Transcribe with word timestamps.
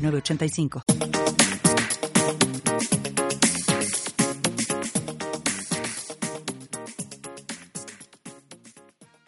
985. 0.00 0.82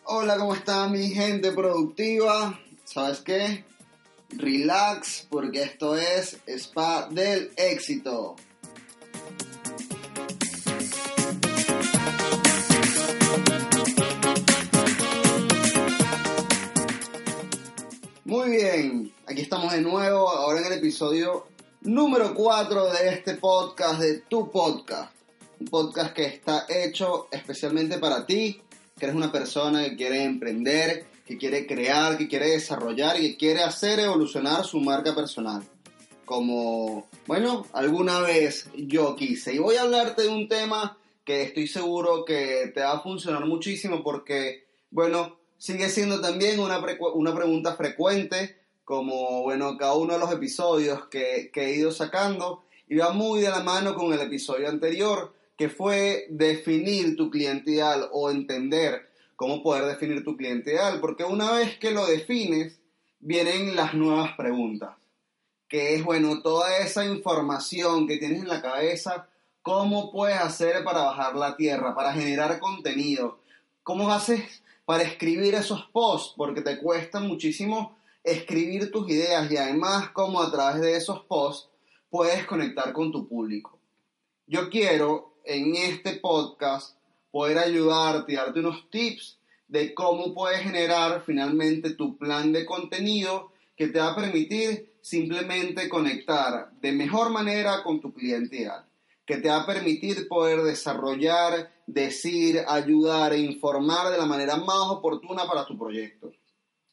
Hola, 0.05 0.37
¿cómo 0.37 0.55
está 0.55 0.89
mi 0.89 1.09
gente 1.11 1.53
productiva? 1.53 2.59
¿Sabes 2.85 3.21
qué? 3.21 3.65
Relax, 4.31 5.27
porque 5.29 5.63
esto 5.63 5.97
es 5.97 6.39
Spa 6.47 7.09
del 7.11 7.51
Éxito. 7.57 8.37
Muy 18.33 18.49
bien, 18.49 19.13
aquí 19.27 19.43
estamos 19.43 19.75
de 19.75 19.83
nuevo, 19.83 20.27
ahora 20.31 20.61
en 20.61 20.65
el 20.65 20.79
episodio 20.79 21.49
número 21.83 22.35
4 22.35 22.91
de 22.91 23.11
este 23.11 23.35
podcast, 23.35 24.01
de 24.01 24.21
tu 24.21 24.51
podcast. 24.51 25.13
Un 25.61 25.67
podcast 25.67 26.15
que 26.15 26.25
está 26.25 26.65
hecho 26.67 27.29
especialmente 27.31 27.99
para 27.99 28.25
ti, 28.25 28.59
que 28.99 29.05
eres 29.05 29.15
una 29.15 29.31
persona 29.31 29.85
que 29.85 29.97
quiere 29.97 30.25
emprender, 30.25 31.05
que 31.27 31.37
quiere 31.37 31.67
crear, 31.67 32.17
que 32.17 32.27
quiere 32.27 32.53
desarrollar 32.53 33.21
y 33.21 33.33
que 33.33 33.37
quiere 33.37 33.65
hacer 33.65 34.01
evolucionar 34.01 34.65
su 34.65 34.81
marca 34.81 35.15
personal. 35.15 35.63
Como, 36.25 37.11
bueno, 37.27 37.67
alguna 37.75 38.21
vez 38.21 38.71
yo 38.75 39.15
quise. 39.15 39.53
Y 39.53 39.59
voy 39.59 39.77
a 39.77 39.83
hablarte 39.83 40.23
de 40.23 40.29
un 40.29 40.49
tema 40.49 40.97
que 41.23 41.43
estoy 41.43 41.67
seguro 41.67 42.25
que 42.25 42.73
te 42.75 42.81
va 42.81 42.93
a 42.93 43.03
funcionar 43.03 43.45
muchísimo 43.45 44.03
porque, 44.03 44.65
bueno, 44.91 45.42
sigue 45.63 45.89
siendo 45.91 46.21
también 46.21 46.59
una, 46.59 46.85
una 47.15 47.33
pregunta 47.33 47.77
frecuente, 47.77 48.57
como 48.83 49.43
bueno, 49.43 49.77
cada 49.79 49.95
uno 49.95 50.15
de 50.15 50.19
los 50.19 50.33
episodios 50.33 51.07
que, 51.07 51.53
que 51.53 51.67
he 51.67 51.77
ido 51.77 51.93
sacando, 51.93 52.65
y 52.89 52.97
va 52.97 53.13
muy 53.13 53.43
de 53.43 53.51
la 53.51 53.63
mano 53.63 53.95
con 53.95 54.13
el 54.13 54.19
episodio 54.19 54.69
anterior, 54.69 55.33
que 55.57 55.69
fue 55.69 56.27
definir 56.31 57.17
tu 57.17 57.31
cliente 57.31 57.71
ideal 57.71 58.09
o 58.11 58.29
entender 58.33 59.09
cómo 59.37 59.63
poder 59.63 59.85
definir 59.85 60.25
tu 60.25 60.37
cliente 60.37 60.73
ideal, 60.73 60.99
porque 61.01 61.23
una 61.23 61.53
vez 61.53 61.79
que 61.79 61.93
lo 61.93 62.07
defines, 62.07 62.81
vienen 63.21 63.77
las 63.77 63.95
nuevas 63.95 64.33
preguntas, 64.37 64.97
que 65.69 65.95
es, 65.95 66.03
bueno, 66.03 66.43
toda 66.43 66.79
esa 66.79 67.05
información 67.05 68.09
que 68.09 68.19
tienes 68.19 68.41
en 68.41 68.49
la 68.49 68.63
cabeza, 68.63 69.29
cómo 69.63 70.11
puedes 70.11 70.39
hacer 70.39 70.83
para 70.83 71.03
bajar 71.03 71.37
la 71.37 71.57
tierra, 71.57 71.95
para 71.95 72.13
generar 72.15 72.59
contenido, 72.59 73.39
cómo 73.85 74.13
haces 74.13 74.63
para 74.85 75.05
escribir 75.05 75.55
esos 75.55 75.85
posts, 75.93 76.35
porque 76.37 76.63
te 76.63 76.79
cuesta 76.79 77.21
muchísimo 77.21 77.97
escribir 78.25 78.91
tus 78.91 79.09
ideas 79.09 79.51
y 79.51 79.57
además 79.57 80.11
como 80.11 80.41
a 80.41 80.51
través 80.51 80.81
de 80.81 80.97
esos 80.97 81.25
posts 81.25 81.69
puedes 82.11 82.45
conectar 82.47 82.93
con 82.93 83.11
tu 83.11 83.27
público. 83.27 83.79
Yo 84.47 84.69
quiero 84.69 85.35
en 85.45 85.75
este 85.75 86.17
podcast 86.17 86.97
poder 87.31 87.59
ayudarte 87.59 88.35
darte 88.35 88.61
unos 88.61 88.89
tips 88.91 89.39
de 89.69 89.95
cómo 89.95 90.35
puedes 90.35 90.61
generar 90.61 91.23
finalmente 91.25 91.95
tu 91.95 92.19
plan 92.19 92.53
de 92.53 92.67
contenido 92.67 93.51
que 93.77 93.89
te 93.89 93.99
va 93.99 94.13
a 94.13 94.17
permitir 94.17 94.93
simplemente 95.01 95.89
conectar 95.89 96.71
de 96.81 96.93
mejor 96.93 97.31
manera 97.31 97.83
con 97.83 98.01
tu 98.01 98.13
cliente 98.13 98.57
ideal 98.57 98.85
que 99.27 99.37
te 99.37 99.49
va 99.49 99.63
a 99.63 99.67
permitir 99.67 100.27
poder 100.29 100.63
desarrollar, 100.63 101.73
decir, 101.87 102.63
ayudar 102.67 103.33
e 103.33 103.39
informar 103.39 104.11
de 104.11 104.19
la 104.19 104.27
manera 104.27 104.57
más 104.57 104.89
oportuna 104.89 105.47
para 105.47 105.65
tu 105.65 105.79
proyecto. 105.79 106.33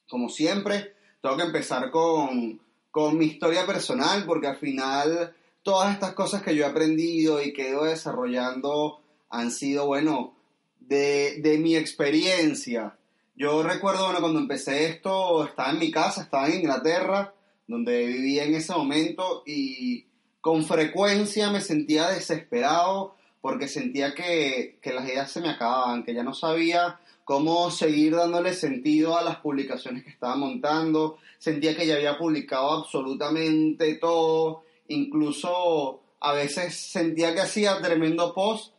Como 0.07 0.29
siempre, 0.29 0.93
tengo 1.21 1.37
que 1.37 1.43
empezar 1.43 1.89
con, 1.91 2.59
con 2.91 3.17
mi 3.17 3.25
historia 3.25 3.65
personal, 3.65 4.25
porque 4.25 4.47
al 4.47 4.57
final 4.57 5.35
todas 5.63 5.93
estas 5.93 6.13
cosas 6.13 6.41
que 6.41 6.55
yo 6.55 6.63
he 6.63 6.67
aprendido 6.67 7.41
y 7.41 7.53
que 7.53 7.67
he 7.67 7.69
ido 7.69 7.83
desarrollando 7.83 9.01
han 9.29 9.51
sido, 9.51 9.87
bueno, 9.87 10.33
de, 10.79 11.41
de 11.41 11.57
mi 11.57 11.75
experiencia. 11.75 12.97
Yo 13.35 13.63
recuerdo, 13.63 14.05
bueno, 14.05 14.19
cuando 14.19 14.39
empecé 14.39 14.85
esto, 14.85 15.45
estaba 15.45 15.71
en 15.71 15.79
mi 15.79 15.91
casa, 15.91 16.23
estaba 16.23 16.47
en 16.47 16.59
Inglaterra, 16.59 17.33
donde 17.67 18.05
vivía 18.05 18.43
en 18.43 18.55
ese 18.55 18.73
momento 18.73 19.43
y 19.45 20.08
con 20.41 20.63
frecuencia 20.63 21.49
me 21.49 21.61
sentía 21.61 22.09
desesperado 22.09 23.15
porque 23.41 23.67
sentía 23.67 24.13
que, 24.13 24.79
las 24.83 25.07
ideas 25.07 25.31
se 25.31 25.41
me 25.41 25.49
acababan, 25.49 26.03
que 26.03 26.13
ya 26.13 26.23
no 26.23 26.33
sabía 26.33 26.99
cómo 27.23 27.71
seguir 27.71 28.15
dándole 28.15 28.53
sentido 28.53 29.17
a 29.17 29.23
las 29.23 29.37
publicaciones 29.37 30.03
que 30.03 30.09
estaba 30.09 30.35
montando, 30.35 31.17
sentía 31.37 31.75
que 31.75 31.85
ya 31.85 31.95
había 31.95 32.17
publicado 32.17 32.71
absolutamente 32.71 33.95
todo, 33.95 34.63
incluso 34.87 36.01
a 36.19 36.33
veces 36.33 36.75
sentía 36.75 37.33
que 37.33 37.41
hacía 37.41 37.79
tremendo 37.81 38.33
post 38.33 38.73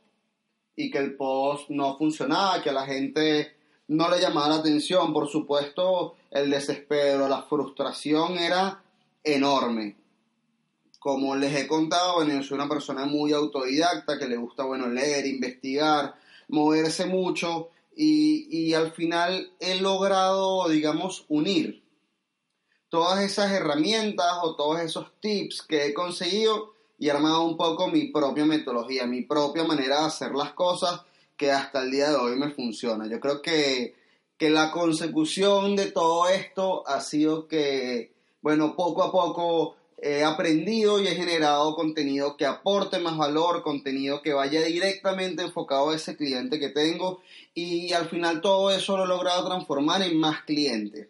y 0.76 0.90
que 0.90 0.98
el 0.98 1.14
post 1.14 1.70
no 1.70 1.96
funcionaba, 1.96 2.62
que 2.62 2.70
a 2.70 2.74
la 2.74 2.86
gente 2.86 3.54
no 3.88 4.10
le 4.10 4.20
llamaba 4.20 4.48
la 4.48 4.54
atención, 4.56 5.12
por 5.12 5.28
supuesto 5.28 6.16
el 6.30 6.50
desespero, 6.50 7.28
la 7.28 7.42
frustración 7.42 8.36
era 8.36 8.82
enorme 9.24 9.99
como 11.00 11.34
les 11.34 11.56
he 11.56 11.66
contado, 11.66 12.16
bueno, 12.16 12.34
yo 12.34 12.42
soy 12.42 12.56
una 12.56 12.68
persona 12.68 13.06
muy 13.06 13.32
autodidacta 13.32 14.18
que 14.18 14.28
le 14.28 14.36
gusta, 14.36 14.64
bueno, 14.64 14.86
leer, 14.86 15.26
investigar, 15.26 16.14
moverse 16.48 17.06
mucho 17.06 17.70
y, 17.96 18.72
al 18.74 18.92
final 18.92 19.50
he 19.60 19.80
logrado, 19.80 20.68
digamos, 20.68 21.24
unir 21.28 21.82
todas 22.90 23.22
esas 23.24 23.50
herramientas 23.52 24.38
o 24.42 24.56
todos 24.56 24.80
esos 24.80 25.10
tips 25.20 25.62
que 25.62 25.86
he 25.86 25.94
conseguido 25.94 26.74
y 26.98 27.08
armado 27.08 27.44
un 27.44 27.56
poco 27.56 27.88
mi 27.88 28.08
propia 28.08 28.44
metodología, 28.44 29.06
mi 29.06 29.22
propia 29.22 29.64
manera 29.64 30.00
de 30.00 30.06
hacer 30.06 30.32
las 30.32 30.52
cosas 30.52 31.00
que 31.36 31.50
hasta 31.50 31.82
el 31.82 31.90
día 31.90 32.10
de 32.10 32.16
hoy 32.16 32.36
me 32.36 32.50
funciona. 32.50 33.06
Yo 33.06 33.20
creo 33.20 33.40
que, 33.40 33.94
que 34.36 34.50
la 34.50 34.70
consecución 34.70 35.76
de 35.76 35.90
todo 35.90 36.28
esto 36.28 36.86
ha 36.86 37.00
sido 37.00 37.48
que, 37.48 38.12
bueno, 38.42 38.76
poco 38.76 39.02
a 39.02 39.10
poco 39.10 39.76
he 40.02 40.24
aprendido 40.24 41.00
y 41.00 41.06
he 41.06 41.14
generado 41.14 41.74
contenido 41.74 42.36
que 42.36 42.46
aporte 42.46 42.98
más 42.98 43.18
valor, 43.18 43.62
contenido 43.62 44.22
que 44.22 44.32
vaya 44.32 44.62
directamente 44.62 45.42
enfocado 45.42 45.90
a 45.90 45.96
ese 45.96 46.16
cliente 46.16 46.58
que 46.58 46.70
tengo 46.70 47.20
y 47.52 47.92
al 47.92 48.08
final 48.08 48.40
todo 48.40 48.70
eso 48.70 48.96
lo 48.96 49.04
he 49.04 49.08
logrado 49.08 49.46
transformar 49.46 50.02
en 50.02 50.18
más 50.18 50.42
clientes, 50.44 51.08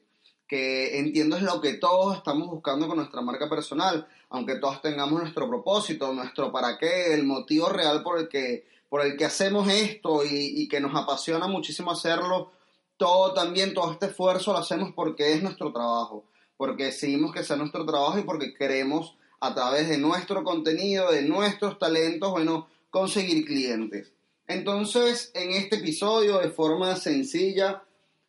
que 0.49 0.99
entiendo 0.99 1.37
es 1.37 1.43
lo 1.43 1.61
que 1.61 1.75
todos 1.75 2.17
estamos 2.17 2.49
buscando 2.49 2.89
con 2.89 2.97
nuestra 2.97 3.21
marca 3.21 3.49
personal, 3.49 4.09
aunque 4.29 4.57
todos 4.57 4.83
tengamos 4.83 5.21
nuestro 5.21 5.49
propósito, 5.49 6.13
nuestro 6.13 6.51
para 6.51 6.77
qué, 6.77 7.15
el 7.15 7.25
motivo 7.25 7.69
real 7.69 8.03
por 8.03 8.19
el 8.19 8.29
que, 8.29 8.67
por 8.89 9.07
el 9.07 9.17
que 9.17 9.25
hacemos 9.25 9.69
esto 9.69 10.25
y, 10.25 10.63
y 10.63 10.69
que 10.69 10.81
nos 10.81 10.97
apasiona 10.97 11.47
muchísimo 11.47 11.93
hacerlo, 11.93 12.51
todo 12.97 13.35
también, 13.35 13.73
todo 13.73 13.93
este 13.93 14.07
esfuerzo 14.07 14.53
lo 14.53 14.59
hacemos 14.59 14.93
porque 14.93 15.33
es 15.33 15.43
nuestro 15.43 15.73
trabajo 15.73 16.25
porque 16.61 16.85
decidimos 16.85 17.33
que 17.33 17.43
sea 17.43 17.57
nuestro 17.57 17.87
trabajo 17.87 18.19
y 18.19 18.23
porque 18.23 18.53
queremos 18.53 19.17
a 19.41 19.55
través 19.55 19.89
de 19.89 19.97
nuestro 19.97 20.45
contenido, 20.45 21.11
de 21.11 21.23
nuestros 21.23 21.79
talentos, 21.79 22.31
bueno, 22.31 22.69
conseguir 22.91 23.47
clientes. 23.47 24.13
Entonces, 24.47 25.31
en 25.33 25.53
este 25.53 25.77
episodio, 25.77 26.39
de 26.39 26.51
forma 26.51 26.97
sencilla, 26.97 27.83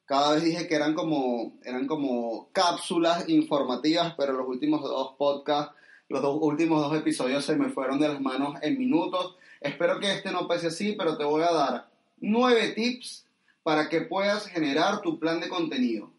cada 0.06 0.36
vez 0.36 0.46
dije 0.46 0.66
que 0.70 0.76
eran 0.76 0.94
como, 0.94 1.60
eran 1.66 1.88
como 1.88 2.48
cápsulas 2.54 3.28
informativas, 3.28 4.14
pero 4.18 4.32
los 4.32 4.48
últimos 4.48 4.82
dos 4.82 5.16
podcasts, 5.18 5.76
los 6.08 6.22
dos 6.22 6.38
últimos 6.40 6.82
dos 6.90 6.98
episodios 6.98 7.44
se 7.44 7.58
me 7.58 7.68
fueron 7.68 8.00
de 8.00 8.08
las 8.08 8.22
manos 8.22 8.56
en 8.62 8.78
minutos. 8.78 9.36
Espero 9.60 10.00
que 10.00 10.10
este 10.10 10.32
no 10.32 10.48
pase 10.48 10.68
así, 10.68 10.94
pero 10.94 11.18
te 11.18 11.26
voy 11.26 11.44
a 11.44 11.52
dar 11.52 11.90
nueve 12.22 12.70
tips 12.70 13.26
para 13.62 13.90
que 13.90 14.00
puedas 14.00 14.48
generar 14.48 15.02
tu 15.02 15.20
plan 15.20 15.42
de 15.42 15.50
contenido. 15.50 16.11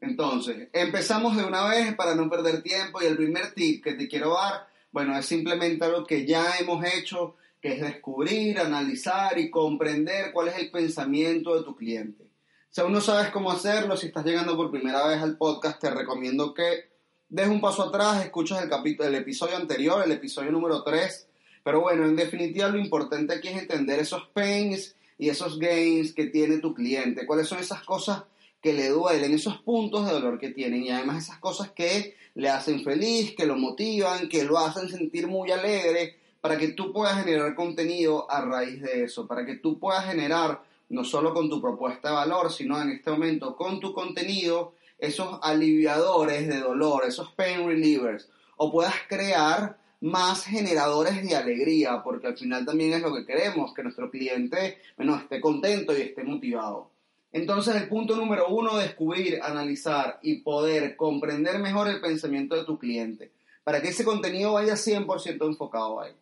Entonces, 0.00 0.68
empezamos 0.72 1.36
de 1.36 1.44
una 1.44 1.66
vez 1.68 1.94
para 1.94 2.14
no 2.14 2.28
perder 2.28 2.62
tiempo 2.62 3.00
y 3.02 3.06
el 3.06 3.16
primer 3.16 3.52
tip 3.52 3.82
que 3.82 3.94
te 3.94 4.08
quiero 4.08 4.34
dar, 4.34 4.68
bueno, 4.92 5.16
es 5.18 5.26
simplemente 5.26 5.84
algo 5.84 6.04
que 6.04 6.26
ya 6.26 6.56
hemos 6.58 6.84
hecho, 6.84 7.36
que 7.60 7.74
es 7.74 7.80
descubrir, 7.80 8.58
analizar 8.58 9.38
y 9.38 9.50
comprender 9.50 10.32
cuál 10.32 10.48
es 10.48 10.58
el 10.58 10.70
pensamiento 10.70 11.56
de 11.56 11.64
tu 11.64 11.74
cliente. 11.74 12.24
Si 12.70 12.80
aún 12.80 12.92
no 12.92 13.00
sabes 13.00 13.30
cómo 13.30 13.50
hacerlo, 13.50 13.96
si 13.96 14.08
estás 14.08 14.24
llegando 14.24 14.56
por 14.56 14.70
primera 14.70 15.06
vez 15.06 15.22
al 15.22 15.38
podcast, 15.38 15.80
te 15.80 15.90
recomiendo 15.90 16.52
que 16.52 16.90
des 17.28 17.48
un 17.48 17.60
paso 17.60 17.84
atrás, 17.84 18.22
escuchas 18.22 18.62
el, 18.62 18.68
capítulo, 18.68 19.08
el 19.08 19.14
episodio 19.14 19.56
anterior, 19.56 20.02
el 20.04 20.12
episodio 20.12 20.52
número 20.52 20.82
3. 20.82 21.28
Pero 21.64 21.80
bueno, 21.80 22.04
en 22.04 22.14
definitiva 22.14 22.68
lo 22.68 22.78
importante 22.78 23.34
aquí 23.34 23.48
es 23.48 23.56
entender 23.56 23.98
esos 23.98 24.28
pains 24.28 24.94
y 25.18 25.30
esos 25.30 25.58
gains 25.58 26.12
que 26.12 26.26
tiene 26.26 26.58
tu 26.58 26.74
cliente. 26.74 27.26
¿Cuáles 27.26 27.48
son 27.48 27.58
esas 27.58 27.82
cosas 27.82 28.24
que 28.66 28.72
le 28.72 28.88
duelen, 28.88 29.32
esos 29.32 29.58
puntos 29.58 30.04
de 30.04 30.12
dolor 30.12 30.40
que 30.40 30.50
tienen 30.50 30.82
y 30.82 30.90
además 30.90 31.22
esas 31.22 31.38
cosas 31.38 31.70
que 31.70 32.16
le 32.34 32.48
hacen 32.48 32.82
feliz, 32.82 33.32
que 33.36 33.46
lo 33.46 33.54
motivan, 33.54 34.28
que 34.28 34.42
lo 34.42 34.58
hacen 34.58 34.88
sentir 34.88 35.28
muy 35.28 35.52
alegre, 35.52 36.16
para 36.40 36.58
que 36.58 36.72
tú 36.72 36.92
puedas 36.92 37.22
generar 37.22 37.54
contenido 37.54 38.28
a 38.28 38.40
raíz 38.40 38.82
de 38.82 39.04
eso, 39.04 39.28
para 39.28 39.46
que 39.46 39.54
tú 39.54 39.78
puedas 39.78 40.04
generar 40.06 40.64
no 40.88 41.04
solo 41.04 41.32
con 41.32 41.48
tu 41.48 41.62
propuesta 41.62 42.08
de 42.08 42.16
valor, 42.16 42.50
sino 42.50 42.82
en 42.82 42.90
este 42.90 43.12
momento 43.12 43.54
con 43.54 43.78
tu 43.78 43.92
contenido, 43.92 44.74
esos 44.98 45.38
aliviadores 45.42 46.48
de 46.48 46.58
dolor, 46.58 47.04
esos 47.06 47.30
pain 47.34 47.68
relievers, 47.68 48.28
o 48.56 48.72
puedas 48.72 48.96
crear 49.08 49.78
más 50.00 50.44
generadores 50.44 51.22
de 51.22 51.36
alegría, 51.36 52.02
porque 52.02 52.26
al 52.26 52.36
final 52.36 52.66
también 52.66 52.94
es 52.94 53.02
lo 53.02 53.14
que 53.14 53.24
queremos, 53.24 53.72
que 53.72 53.84
nuestro 53.84 54.10
cliente 54.10 54.78
bueno, 54.96 55.14
esté 55.14 55.40
contento 55.40 55.96
y 55.96 56.02
esté 56.02 56.24
motivado. 56.24 56.95
Entonces 57.36 57.76
el 57.76 57.86
punto 57.86 58.16
número 58.16 58.48
uno, 58.48 58.78
descubrir, 58.78 59.40
analizar 59.42 60.18
y 60.22 60.36
poder 60.36 60.96
comprender 60.96 61.58
mejor 61.58 61.86
el 61.86 62.00
pensamiento 62.00 62.56
de 62.56 62.64
tu 62.64 62.78
cliente, 62.78 63.30
para 63.62 63.82
que 63.82 63.88
ese 63.88 64.06
contenido 64.06 64.54
vaya 64.54 64.72
100% 64.72 65.44
enfocado 65.46 66.00
ahí. 66.00 66.12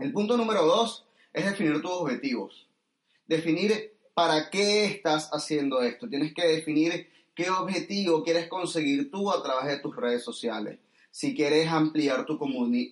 El 0.00 0.12
punto 0.12 0.36
número 0.36 0.66
dos 0.66 1.04
es 1.32 1.44
definir 1.44 1.80
tus 1.80 1.92
objetivos. 1.92 2.66
Definir 3.24 3.92
para 4.14 4.50
qué 4.50 4.86
estás 4.86 5.30
haciendo 5.32 5.80
esto. 5.80 6.08
Tienes 6.08 6.34
que 6.34 6.44
definir 6.44 7.08
qué 7.36 7.48
objetivo 7.48 8.24
quieres 8.24 8.48
conseguir 8.48 9.12
tú 9.12 9.30
a 9.30 9.40
través 9.44 9.68
de 9.68 9.78
tus 9.78 9.94
redes 9.94 10.24
sociales. 10.24 10.80
Si 11.12 11.36
quieres 11.36 11.68
ampliar 11.68 12.26
tu, 12.26 12.36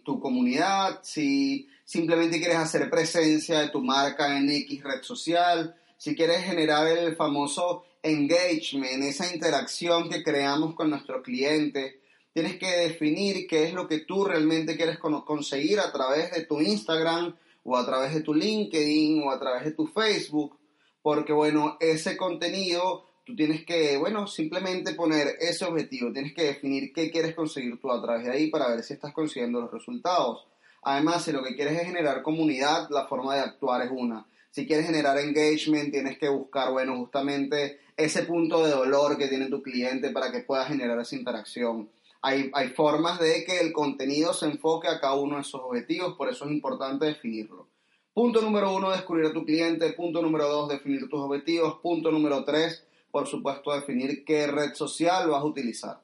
tu 0.05 0.21
comunidad, 0.21 1.01
si 1.03 1.69
simplemente 1.85 2.39
quieres 2.39 2.59
hacer 2.59 2.89
presencia 2.89 3.59
de 3.59 3.71
tu 3.71 3.83
marca 3.83 4.39
en 4.39 4.49
X 4.49 4.85
red 4.85 5.03
social, 5.03 5.75
si 6.01 6.17
quieres 6.17 6.45
generar 6.45 6.89
el 6.89 7.15
famoso 7.15 7.85
engagement, 8.03 9.05
esa 9.05 9.35
interacción 9.35 10.09
que 10.09 10.23
creamos 10.23 10.75
con 10.75 10.89
nuestro 10.89 11.23
cliente, 11.23 12.01
tienes 12.33 12.57
que 12.57 12.71
definir 12.71 13.47
qué 13.47 13.65
es 13.65 13.75
lo 13.75 13.87
que 13.87 13.99
tú 13.99 14.25
realmente 14.25 14.79
quieres 14.79 14.99
conseguir 14.99 15.79
a 15.79 15.93
través 15.93 16.31
de 16.31 16.47
tu 16.47 16.59
Instagram 16.63 17.37
o 17.65 17.77
a 17.77 17.85
través 17.85 18.15
de 18.15 18.23
tu 18.23 18.33
LinkedIn 18.33 19.23
o 19.25 19.31
a 19.31 19.39
través 19.39 19.63
de 19.63 19.73
tu 19.73 19.87
Facebook, 19.89 20.59
porque 21.03 21.35
bueno, 21.35 21.77
ese 21.81 22.17
contenido 22.17 23.05
tú 23.27 23.37
tienes 23.37 23.67
que, 23.67 23.99
bueno, 23.99 24.27
simplemente 24.27 24.95
poner 24.95 25.37
ese 25.39 25.67
objetivo, 25.67 26.15
tienes 26.15 26.33
que 26.33 26.45
definir 26.45 26.95
qué 26.95 27.11
quieres 27.11 27.35
conseguir 27.35 27.79
tú 27.79 27.93
a 27.93 28.01
través 28.01 28.25
de 28.25 28.33
ahí 28.33 28.47
para 28.47 28.71
ver 28.71 28.83
si 28.85 28.95
estás 28.95 29.13
consiguiendo 29.13 29.61
los 29.61 29.71
resultados. 29.71 30.47
Además, 30.83 31.25
si 31.27 31.33
lo 31.33 31.43
que 31.43 31.55
quieres 31.55 31.79
es 31.79 31.87
generar 31.87 32.23
comunidad, 32.23 32.89
la 32.89 33.07
forma 33.07 33.35
de 33.35 33.43
actuar 33.43 33.83
es 33.83 33.91
una. 33.93 34.27
Si 34.51 34.67
quieres 34.67 34.87
generar 34.87 35.19
engagement, 35.19 35.93
tienes 35.93 36.19
que 36.19 36.29
buscar, 36.29 36.73
bueno, 36.73 36.97
justamente 36.97 37.81
ese 37.97 38.23
punto 38.23 38.65
de 38.65 38.71
dolor 38.71 39.17
que 39.17 39.29
tiene 39.29 39.49
tu 39.49 39.63
cliente 39.63 40.11
para 40.11 40.33
que 40.33 40.41
pueda 40.41 40.65
generar 40.67 40.99
esa 40.99 41.17
interacción. 41.17 41.89
Hay, 42.23 42.51
hay 42.53 42.69
formas 42.71 43.19
de 43.21 43.45
que 43.45 43.61
el 43.61 43.73
contenido 43.73 44.35
se 44.35 44.47
enfoque 44.47 44.89
a 44.89 45.01
cada 45.01 45.15
uno 45.15 45.37
de 45.37 45.43
esos 45.43 45.61
objetivos, 45.63 46.17
por 46.17 46.29
eso 46.29 46.45
es 46.45 46.51
importante 46.51 47.07
definirlo. 47.07 47.69
Punto 48.13 48.43
número 48.43 48.75
uno, 48.75 48.91
descubrir 48.91 49.27
a 49.27 49.33
tu 49.33 49.45
cliente. 49.45 49.93
Punto 49.93 50.21
número 50.21 50.49
dos, 50.49 50.69
definir 50.69 51.09
tus 51.09 51.21
objetivos. 51.21 51.79
Punto 51.81 52.11
número 52.11 52.45
tres, 52.45 52.85
por 53.11 53.27
supuesto, 53.29 53.73
definir 53.73 54.25
qué 54.25 54.49
red 54.49 54.75
social 54.75 55.31
vas 55.31 55.43
a 55.43 55.47
utilizar. 55.47 56.01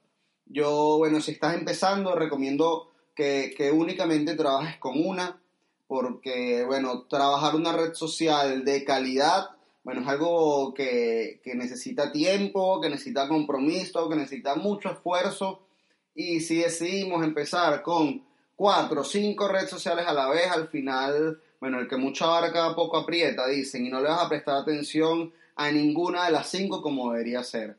Yo, 0.46 0.96
bueno, 0.98 1.20
si 1.20 1.32
estás 1.32 1.54
empezando, 1.54 2.14
recomiendo 2.14 2.92
que, 3.14 3.52
que 3.56 3.72
únicamente 3.72 4.36
trabajes 4.36 4.78
con 4.78 5.04
una 5.04 5.42
porque, 5.86 6.64
bueno, 6.64 7.06
trabajar 7.08 7.54
una 7.54 7.72
red 7.72 7.94
social 7.94 8.64
de 8.64 8.84
calidad, 8.84 9.50
bueno, 9.84 10.00
es 10.00 10.08
algo 10.08 10.74
que, 10.74 11.40
necesita 11.54 12.10
tiempo, 12.10 12.80
que 12.80 12.90
necesita 12.90 13.28
compromiso, 13.28 14.08
que 14.08 14.16
necesita 14.16 14.56
mucho 14.56 14.90
esfuerzo. 14.90 15.68
Y 16.12 16.40
si 16.40 16.58
decidimos 16.58 17.24
empezar 17.24 17.82
con 17.82 18.26
cuatro 18.56 19.02
o 19.02 19.04
cinco 19.04 19.46
redes 19.46 19.70
sociales 19.70 20.06
a 20.08 20.12
la 20.12 20.28
vez, 20.28 20.50
al 20.50 20.68
final, 20.68 21.40
bueno, 21.60 21.78
el 21.78 21.86
que 21.86 21.96
mucho 21.96 22.24
abarca 22.24 22.74
poco 22.74 22.96
aprieta, 22.96 23.46
dicen, 23.46 23.86
y 23.86 23.90
no 23.90 24.00
le 24.00 24.08
vas 24.08 24.24
a 24.24 24.28
prestar 24.28 24.56
atención 24.56 25.32
a 25.54 25.70
ninguna 25.70 26.26
de 26.26 26.32
las 26.32 26.50
cinco 26.50 26.82
como 26.82 27.12
debería 27.12 27.44
ser. 27.44 27.78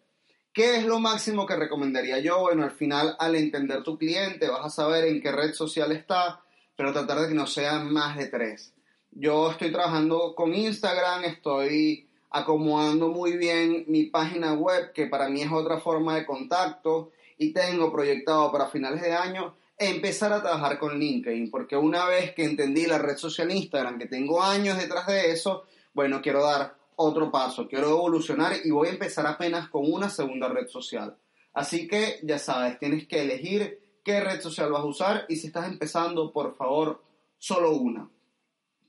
¿Qué 0.54 0.78
es 0.78 0.86
lo 0.86 1.00
máximo 1.00 1.46
que 1.46 1.56
recomendaría 1.56 2.20
yo? 2.20 2.40
Bueno, 2.40 2.64
al 2.64 2.72
final, 2.72 3.16
al 3.20 3.36
entender 3.36 3.84
tu 3.84 3.98
cliente, 3.98 4.50
vas 4.50 4.66
a 4.66 4.70
saber 4.70 5.04
en 5.04 5.22
qué 5.22 5.32
red 5.32 5.54
social 5.54 5.92
está, 5.92 6.42
pero 6.78 6.94
tratar 6.94 7.20
de 7.20 7.28
que 7.28 7.34
no 7.34 7.48
sean 7.48 7.92
más 7.92 8.16
de 8.16 8.28
tres. 8.28 8.74
Yo 9.12 9.52
estoy 9.52 9.72
trabajando 9.72 10.36
con 10.36 10.54
Instagram, 10.54 11.26
estoy 11.26 12.08
acomodando 12.30 13.10
muy 13.10 13.36
bien 13.36 13.84
mi 13.88 14.06
página 14.06 14.54
web, 14.54 14.94
que 14.94 15.08
para 15.08 15.28
mí 15.28 15.42
es 15.42 15.52
otra 15.52 15.80
forma 15.80 16.16
de 16.16 16.26
contacto, 16.26 17.12
y 17.38 17.52
tengo 17.52 17.92
proyectado 17.92 18.52
para 18.52 18.68
finales 18.68 19.02
de 19.02 19.14
año 19.14 19.56
empezar 19.78 20.34
a 20.34 20.42
trabajar 20.42 20.80
con 20.80 21.00
LinkedIn, 21.00 21.52
porque 21.52 21.76
una 21.76 22.06
vez 22.06 22.34
que 22.34 22.46
entendí 22.46 22.86
la 22.86 22.98
red 22.98 23.18
social 23.18 23.52
Instagram, 23.52 24.00
que 24.00 24.08
tengo 24.08 24.42
años 24.42 24.78
detrás 24.78 25.08
de 25.08 25.32
eso, 25.32 25.66
bueno, 25.94 26.22
quiero 26.22 26.44
dar 26.44 26.76
otro 26.96 27.32
paso, 27.32 27.68
quiero 27.68 27.90
evolucionar 27.90 28.54
y 28.64 28.72
voy 28.72 28.88
a 28.88 28.92
empezar 28.92 29.26
apenas 29.28 29.70
con 29.70 29.92
una 29.92 30.10
segunda 30.10 30.48
red 30.48 30.68
social. 30.68 31.16
Así 31.54 31.88
que 31.88 32.20
ya 32.24 32.40
sabes, 32.40 32.78
tienes 32.80 33.08
que 33.08 33.22
elegir 33.22 33.80
qué 34.08 34.22
red 34.22 34.40
social 34.40 34.72
vas 34.72 34.84
a 34.84 34.86
usar 34.86 35.26
y 35.28 35.36
si 35.36 35.48
estás 35.48 35.68
empezando, 35.68 36.32
por 36.32 36.56
favor, 36.56 37.04
solo 37.38 37.72
una. 37.74 38.10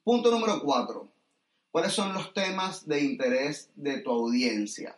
Punto 0.04 0.30
número 0.30 0.62
cuatro. 0.62 1.08
¿Cuáles 1.72 1.92
son 1.92 2.14
los 2.14 2.32
temas 2.32 2.86
de 2.86 3.02
interés 3.02 3.68
de 3.74 3.98
tu 3.98 4.12
audiencia? 4.12 4.96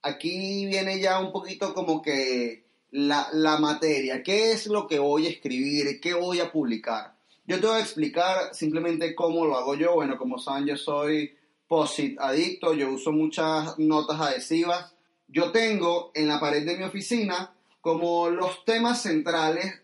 Aquí 0.00 0.66
viene 0.66 1.00
ya 1.00 1.18
un 1.18 1.32
poquito 1.32 1.74
como 1.74 2.00
que 2.02 2.66
la, 2.92 3.26
la 3.32 3.58
materia. 3.58 4.22
¿Qué 4.22 4.52
es 4.52 4.68
lo 4.68 4.86
que 4.86 5.00
voy 5.00 5.26
a 5.26 5.30
escribir? 5.30 6.00
¿Qué 6.00 6.14
voy 6.14 6.38
a 6.38 6.52
publicar? 6.52 7.16
Yo 7.46 7.60
te 7.60 7.66
voy 7.66 7.76
a 7.78 7.82
explicar 7.82 8.54
simplemente 8.54 9.12
cómo 9.16 9.44
lo 9.44 9.56
hago 9.56 9.74
yo. 9.74 9.94
Bueno, 9.94 10.16
como 10.16 10.38
saben, 10.38 10.66
yo 10.66 10.76
soy 10.76 11.36
POSIT 11.66 12.20
adicto, 12.20 12.74
yo 12.74 12.90
uso 12.90 13.10
muchas 13.10 13.76
notas 13.76 14.20
adhesivas. 14.20 14.94
Yo 15.26 15.50
tengo 15.50 16.12
en 16.14 16.28
la 16.28 16.38
pared 16.38 16.64
de 16.64 16.76
mi 16.76 16.84
oficina 16.84 17.54
como 17.84 18.30
los 18.30 18.64
temas 18.64 19.02
centrales 19.02 19.74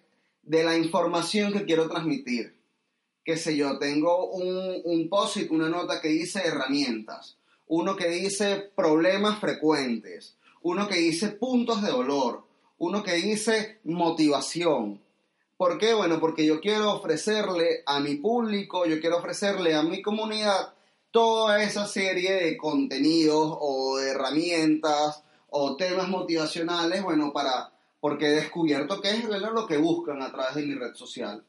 de 0.43 0.65
la 0.65 0.75
información 0.75 1.53
que 1.53 1.67
quiero 1.67 1.87
transmitir. 1.87 2.57
Qué 3.23 3.37
sé 3.37 3.59
yo, 3.59 3.79
tengo 3.79 4.31
un, 4.31 4.81
un 4.85 5.11
post 5.11 5.37
una 5.51 5.69
nota 5.69 6.01
que 6.01 6.09
dice 6.09 6.41
herramientas, 6.43 7.37
uno 7.67 7.97
que 7.97 8.09
dice 8.09 8.71
problemas 8.75 9.39
frecuentes, 9.39 10.39
uno 10.63 10.89
que 10.89 10.95
dice 10.95 11.29
puntos 11.29 11.83
de 11.83 11.91
dolor, 11.91 12.45
uno 12.79 13.03
que 13.03 13.17
dice 13.17 13.81
motivación. 13.85 15.03
¿Por 15.59 15.77
qué? 15.77 15.93
Bueno, 15.93 16.21
porque 16.21 16.47
yo 16.47 16.63
quiero 16.63 16.95
ofrecerle 16.95 17.83
a 17.85 18.01
mi 18.01 18.15
público, 18.15 18.87
yo 18.87 18.99
quiero 18.99 19.19
ofrecerle 19.19 19.75
a 19.75 19.83
mi 19.83 20.01
comunidad 20.01 20.73
toda 21.11 21.63
esa 21.63 21.87
serie 21.87 22.33
de 22.33 22.57
contenidos 22.57 23.59
o 23.61 23.99
de 23.99 24.13
herramientas 24.13 25.23
o 25.51 25.77
temas 25.77 26.09
motivacionales, 26.09 27.03
bueno, 27.03 27.35
para 27.35 27.75
porque 28.01 28.27
he 28.27 28.31
descubierto 28.31 29.01
que 29.01 29.11
es 29.11 29.25
lo 29.25 29.67
que 29.67 29.77
buscan 29.77 30.23
a 30.23 30.33
través 30.33 30.55
de 30.57 30.67
mi 30.67 30.75
red 30.75 30.95
social. 30.95 31.45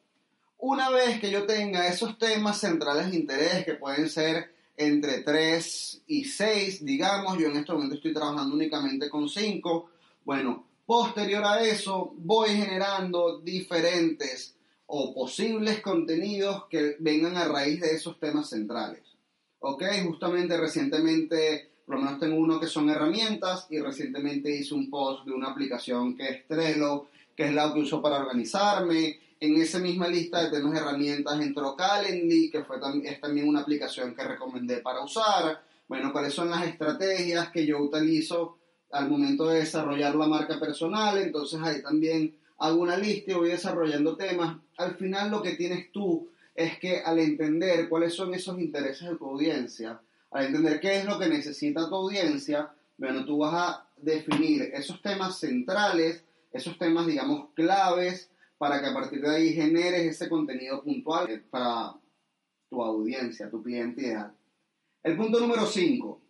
Una 0.58 0.90
vez 0.90 1.20
que 1.20 1.32
yo 1.32 1.46
tenga 1.46 1.88
esos 1.88 2.18
temas 2.18 2.60
centrales 2.60 3.10
de 3.10 3.18
interés, 3.18 3.66
que 3.66 3.74
pueden 3.74 4.10
ser 4.10 4.54
entre 4.78 5.22
3 5.22 6.04
y 6.08 6.26
6, 6.26 6.86
digamos, 6.86 7.38
yo 7.38 7.48
en 7.48 7.58
este 7.58 7.74
momento 7.74 7.96
estoy 7.96 8.14
trabajando 8.14 8.56
únicamente 8.56 9.10
con 9.10 9.28
5, 9.28 9.90
bueno, 10.24 10.68
posterior 10.86 11.44
a 11.46 11.64
eso 11.64 12.14
voy 12.18 12.50
generando 12.50 13.40
diferentes 13.40 14.56
o 14.88 15.14
posibles 15.14 15.82
contenidos 15.82 16.66
que 16.70 16.98
vengan 17.00 17.38
a 17.38 17.48
raíz 17.48 17.82
de 17.82 17.96
esos 17.96 18.20
temas 18.20 18.50
centrales. 18.50 19.02
Ok, 19.60 19.84
justamente 20.06 20.58
recientemente 20.58 21.71
por 21.86 21.96
lo 21.96 22.02
menos 22.02 22.20
tengo 22.20 22.38
uno 22.38 22.60
que 22.60 22.68
son 22.68 22.90
herramientas 22.90 23.68
y 23.70 23.80
recientemente 23.80 24.56
hice 24.56 24.74
un 24.74 24.90
post 24.90 25.26
de 25.26 25.34
una 25.34 25.50
aplicación 25.50 26.16
que 26.16 26.28
es 26.30 26.48
Trello, 26.48 27.08
que 27.36 27.46
es 27.46 27.54
la 27.54 27.74
que 27.74 27.80
uso 27.80 28.02
para 28.02 28.20
organizarme. 28.20 29.20
En 29.40 29.60
esa 29.60 29.80
misma 29.80 30.08
lista 30.08 30.44
de 30.44 30.52
temas 30.52 30.74
de 30.74 30.80
herramientas 30.80 31.42
entró 31.42 31.76
Calendly, 31.76 32.52
que 32.52 32.64
fue, 32.64 32.78
es 33.04 33.20
también 33.20 33.48
una 33.48 33.62
aplicación 33.62 34.14
que 34.16 34.24
recomendé 34.24 34.78
para 34.78 35.04
usar. 35.04 35.64
Bueno, 35.88 36.12
cuáles 36.12 36.34
son 36.34 36.50
las 36.50 36.66
estrategias 36.66 37.50
que 37.50 37.66
yo 37.66 37.80
utilizo 37.80 38.58
al 38.92 39.10
momento 39.10 39.48
de 39.48 39.60
desarrollar 39.60 40.16
la 40.16 40.28
marca 40.28 40.60
personal. 40.60 41.18
Entonces 41.18 41.60
ahí 41.64 41.82
también 41.82 42.36
hago 42.60 42.82
una 42.82 42.98
lista 42.98 43.32
y 43.32 43.36
voy 43.36 43.50
desarrollando 43.50 44.16
temas. 44.16 44.58
Al 44.78 44.96
final 44.96 45.32
lo 45.32 45.42
que 45.42 45.56
tienes 45.56 45.92
tú 45.92 46.30
es 46.54 46.78
que 46.78 47.00
al 47.00 47.20
entender 47.20 47.90
cuáles 47.90 48.14
son 48.14 48.34
esos 48.34 48.60
intereses 48.60 49.10
de 49.10 49.16
tu 49.16 49.28
audiencia, 49.28 50.00
al 50.32 50.46
entender 50.46 50.80
qué 50.80 50.98
es 50.98 51.06
lo 51.06 51.20
que 51.20 51.28
necesita 51.28 51.88
tu 51.88 51.96
audiencia, 51.96 52.72
bueno, 52.98 53.26
tú 53.26 53.40
vas 53.40 53.54
a 53.54 53.88
definir 53.98 54.72
esos 54.74 55.02
temas 55.02 55.40
centrales 55.40 56.24
esos 56.52 56.78
temas, 56.78 57.08
digamos, 57.08 57.50
claves 57.54 58.30
para 58.58 58.80
que 58.82 58.88
a 58.88 58.94
partir 58.94 59.22
de 59.22 59.36
ahí 59.36 59.54
generes 59.54 60.02
ese 60.02 60.30
contenido 60.30 60.84
puntual 60.84 61.44
para 61.50 61.96
tu 62.70 62.82
audiencia, 62.82 63.50
tu 63.50 63.64
cliente 63.64 64.02
ideal. 64.02 64.34
El 65.04 65.18
punto 65.18 65.40
número 65.40 65.66
5. 65.66 66.22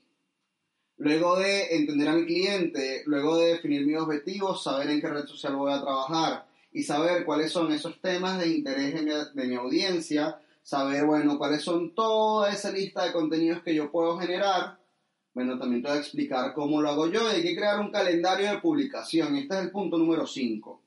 Luego 0.98 1.40
de 1.40 1.76
entender 1.76 2.08
a 2.08 2.14
mi 2.14 2.26
cliente, 2.26 3.04
luego 3.06 3.38
de 3.38 3.54
definir 3.54 3.86
mis 3.86 3.98
objetivos, 3.98 4.64
saber 4.64 4.90
en 4.92 5.02
qué 5.02 5.08
red 5.08 5.26
social 5.26 5.56
voy 5.56 5.74
a 5.74 5.82
trabajar 5.82 6.48
y 6.72 6.84
saber 6.84 7.26
cuáles 7.26 7.52
son 7.52 7.72
esos 7.72 8.00
temas 8.00 8.40
de 8.40 8.48
interés 8.48 8.94
de 8.94 9.02
mi, 9.02 9.12
de 9.12 9.48
mi 9.48 9.56
audiencia, 9.56 10.40
saber, 10.62 11.06
bueno, 11.06 11.38
cuáles 11.38 11.64
son 11.64 11.94
toda 11.94 12.52
esa 12.52 12.72
lista 12.72 13.06
de 13.06 13.12
contenidos 13.12 13.64
que 13.64 13.76
yo 13.76 13.92
puedo 13.92 14.18
generar. 14.18 14.80
Bueno, 15.34 15.58
también 15.58 15.82
te 15.82 15.90
voy 15.90 15.98
a 15.98 16.02
explicar 16.02 16.54
cómo 16.54 16.82
lo 16.82 16.90
hago 16.90 17.08
yo. 17.08 17.28
Hay 17.28 17.42
que 17.42 17.56
crear 17.56 17.80
un 17.80 17.92
calendario 17.92 18.52
de 18.52 18.60
publicación. 18.60 19.36
Este 19.36 19.56
es 19.56 19.62
el 19.62 19.72
punto 19.72 19.98
número 19.98 20.28
5. 20.28 20.82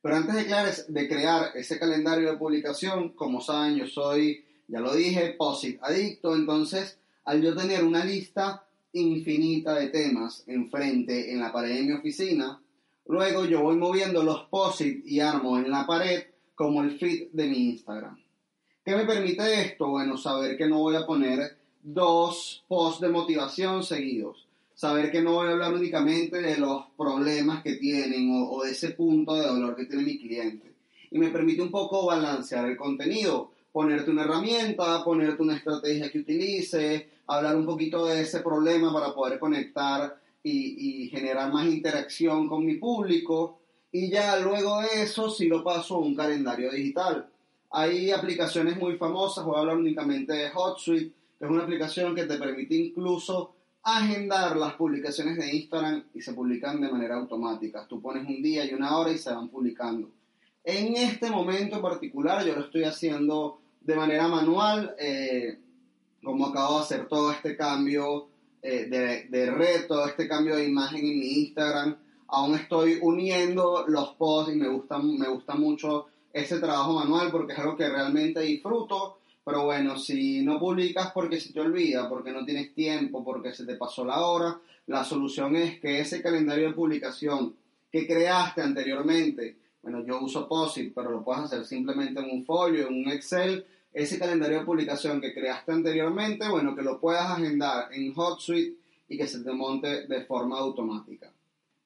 Pero 0.00 0.16
antes 0.16 0.34
de 0.34 0.44
crear, 0.44 0.74
de 0.88 1.08
crear 1.08 1.50
ese 1.56 1.78
calendario 1.78 2.30
de 2.30 2.36
publicación, 2.36 3.10
como 3.10 3.40
saben, 3.40 3.76
yo 3.76 3.86
soy, 3.86 4.44
ya 4.68 4.80
lo 4.80 4.94
dije, 4.94 5.34
POSIT 5.38 5.82
adicto. 5.82 6.34
Entonces, 6.34 6.98
al 7.24 7.42
yo 7.42 7.54
tener 7.54 7.84
una 7.84 8.04
lista 8.04 8.64
infinita 8.92 9.74
de 9.74 9.88
temas 9.88 10.44
enfrente 10.46 11.32
en 11.32 11.40
la 11.40 11.52
pared 11.52 11.76
de 11.76 11.82
mi 11.82 11.92
oficina, 11.92 12.60
luego 13.06 13.44
yo 13.44 13.62
voy 13.62 13.76
moviendo 13.76 14.22
los 14.22 14.44
POSIT 14.44 15.06
y 15.06 15.20
armo 15.20 15.58
en 15.58 15.70
la 15.70 15.86
pared 15.86 16.24
como 16.54 16.82
el 16.82 16.98
feed 16.98 17.28
de 17.32 17.46
mi 17.46 17.70
Instagram. 17.70 18.21
¿Qué 18.84 18.96
me 18.96 19.04
permite 19.04 19.62
esto? 19.62 19.86
Bueno, 19.86 20.16
saber 20.16 20.56
que 20.56 20.66
no 20.66 20.80
voy 20.80 20.96
a 20.96 21.06
poner 21.06 21.56
dos 21.84 22.64
posts 22.66 23.00
de 23.00 23.10
motivación 23.10 23.84
seguidos. 23.84 24.48
Saber 24.74 25.12
que 25.12 25.22
no 25.22 25.34
voy 25.34 25.46
a 25.46 25.52
hablar 25.52 25.72
únicamente 25.72 26.42
de 26.42 26.58
los 26.58 26.86
problemas 26.96 27.62
que 27.62 27.76
tienen 27.76 28.32
o, 28.32 28.64
de 28.64 28.72
ese 28.72 28.90
punto 28.90 29.36
de 29.36 29.46
dolor 29.46 29.76
que 29.76 29.84
tiene 29.84 30.02
mi 30.02 30.18
cliente. 30.18 30.72
Y 31.12 31.18
me 31.18 31.28
permite 31.28 31.62
un 31.62 31.70
poco 31.70 32.06
balancear 32.06 32.68
el 32.68 32.76
contenido, 32.76 33.52
ponerte 33.70 34.10
una 34.10 34.24
herramienta, 34.24 35.04
ponerte 35.04 35.42
una 35.42 35.58
estrategia 35.58 36.10
que 36.10 36.18
utilice, 36.18 37.08
hablar 37.28 37.54
un 37.54 37.66
poquito 37.66 38.06
de 38.06 38.22
ese 38.22 38.40
problema 38.40 38.92
para 38.92 39.14
poder 39.14 39.38
conectar 39.38 40.18
y, 40.42 41.08
generar 41.08 41.52
más 41.52 41.66
interacción 41.66 42.48
con 42.48 42.66
mi 42.66 42.78
público. 42.78 43.60
Y 43.92 44.10
ya 44.10 44.40
luego 44.40 44.80
de 44.80 45.04
eso 45.04 45.30
sí 45.30 45.46
lo 45.46 45.62
paso 45.62 45.94
a 45.94 45.98
un 45.98 46.16
calendario 46.16 46.72
digital 46.72 47.28
hay 47.72 48.10
aplicaciones 48.10 48.76
muy 48.76 48.96
famosas, 48.96 49.44
voy 49.44 49.56
a 49.56 49.60
hablar 49.60 49.76
únicamente 49.76 50.34
de 50.34 50.50
HotSuite, 50.54 51.14
que 51.38 51.44
es 51.44 51.50
una 51.50 51.62
aplicación 51.62 52.14
que 52.14 52.24
te 52.24 52.36
permite 52.36 52.74
incluso 52.74 53.54
agendar 53.82 54.56
las 54.56 54.74
publicaciones 54.74 55.38
de 55.38 55.56
Instagram 55.56 56.04
y 56.14 56.20
se 56.20 56.34
publican 56.34 56.80
de 56.80 56.90
manera 56.90 57.16
automática. 57.16 57.86
Tú 57.88 58.00
pones 58.00 58.28
un 58.28 58.42
día 58.42 58.64
y 58.64 58.74
una 58.74 58.96
hora 58.96 59.10
y 59.10 59.18
se 59.18 59.32
van 59.32 59.48
publicando. 59.48 60.10
En 60.62 60.94
este 60.96 61.30
momento 61.30 61.76
en 61.76 61.82
particular 61.82 62.44
yo 62.44 62.54
lo 62.54 62.66
estoy 62.66 62.84
haciendo 62.84 63.60
de 63.80 63.96
manera 63.96 64.28
manual, 64.28 64.94
eh, 64.98 65.58
como 66.22 66.46
acabo 66.46 66.76
de 66.76 66.82
hacer 66.82 67.08
todo 67.08 67.32
este 67.32 67.56
cambio 67.56 68.28
eh, 68.60 68.84
de, 68.84 69.28
de 69.28 69.50
red, 69.50 69.86
todo 69.88 70.06
este 70.06 70.28
cambio 70.28 70.56
de 70.56 70.68
imagen 70.68 71.00
en 71.00 71.18
mi 71.18 71.26
Instagram. 71.40 71.96
Aún 72.28 72.54
estoy 72.54 72.98
uniendo 73.02 73.84
los 73.88 74.10
posts 74.10 74.54
y 74.54 74.56
me 74.56 74.68
gusta, 74.68 74.98
me 74.98 75.28
gusta 75.28 75.54
mucho 75.54 76.11
ese 76.32 76.58
trabajo 76.58 76.94
manual 76.94 77.30
porque 77.30 77.52
es 77.52 77.58
algo 77.58 77.76
que 77.76 77.88
realmente 77.88 78.40
disfruto. 78.40 79.18
Pero 79.44 79.64
bueno, 79.64 79.98
si 79.98 80.42
no 80.42 80.58
publicas 80.58 81.10
porque 81.12 81.40
se 81.40 81.52
te 81.52 81.60
olvida, 81.60 82.08
porque 82.08 82.30
no 82.30 82.44
tienes 82.44 82.72
tiempo, 82.74 83.24
porque 83.24 83.52
se 83.52 83.66
te 83.66 83.74
pasó 83.74 84.04
la 84.04 84.20
hora, 84.20 84.60
la 84.86 85.04
solución 85.04 85.56
es 85.56 85.80
que 85.80 86.00
ese 86.00 86.22
calendario 86.22 86.68
de 86.68 86.74
publicación 86.74 87.54
que 87.90 88.06
creaste 88.06 88.62
anteriormente, 88.62 89.56
bueno, 89.82 90.04
yo 90.06 90.20
uso 90.20 90.48
POSIT, 90.48 90.94
pero 90.94 91.10
lo 91.10 91.24
puedes 91.24 91.44
hacer 91.44 91.64
simplemente 91.64 92.20
en 92.20 92.30
un 92.30 92.44
folio, 92.44 92.86
en 92.86 92.94
un 92.94 93.10
Excel, 93.10 93.66
ese 93.92 94.18
calendario 94.18 94.60
de 94.60 94.64
publicación 94.64 95.20
que 95.20 95.34
creaste 95.34 95.72
anteriormente, 95.72 96.48
bueno, 96.48 96.74
que 96.74 96.82
lo 96.82 97.00
puedas 97.00 97.30
agendar 97.30 97.92
en 97.92 98.12
HotSuite 98.16 98.76
y 99.08 99.18
que 99.18 99.26
se 99.26 99.40
te 99.40 99.52
monte 99.52 100.06
de 100.06 100.24
forma 100.24 100.58
automática. 100.58 101.30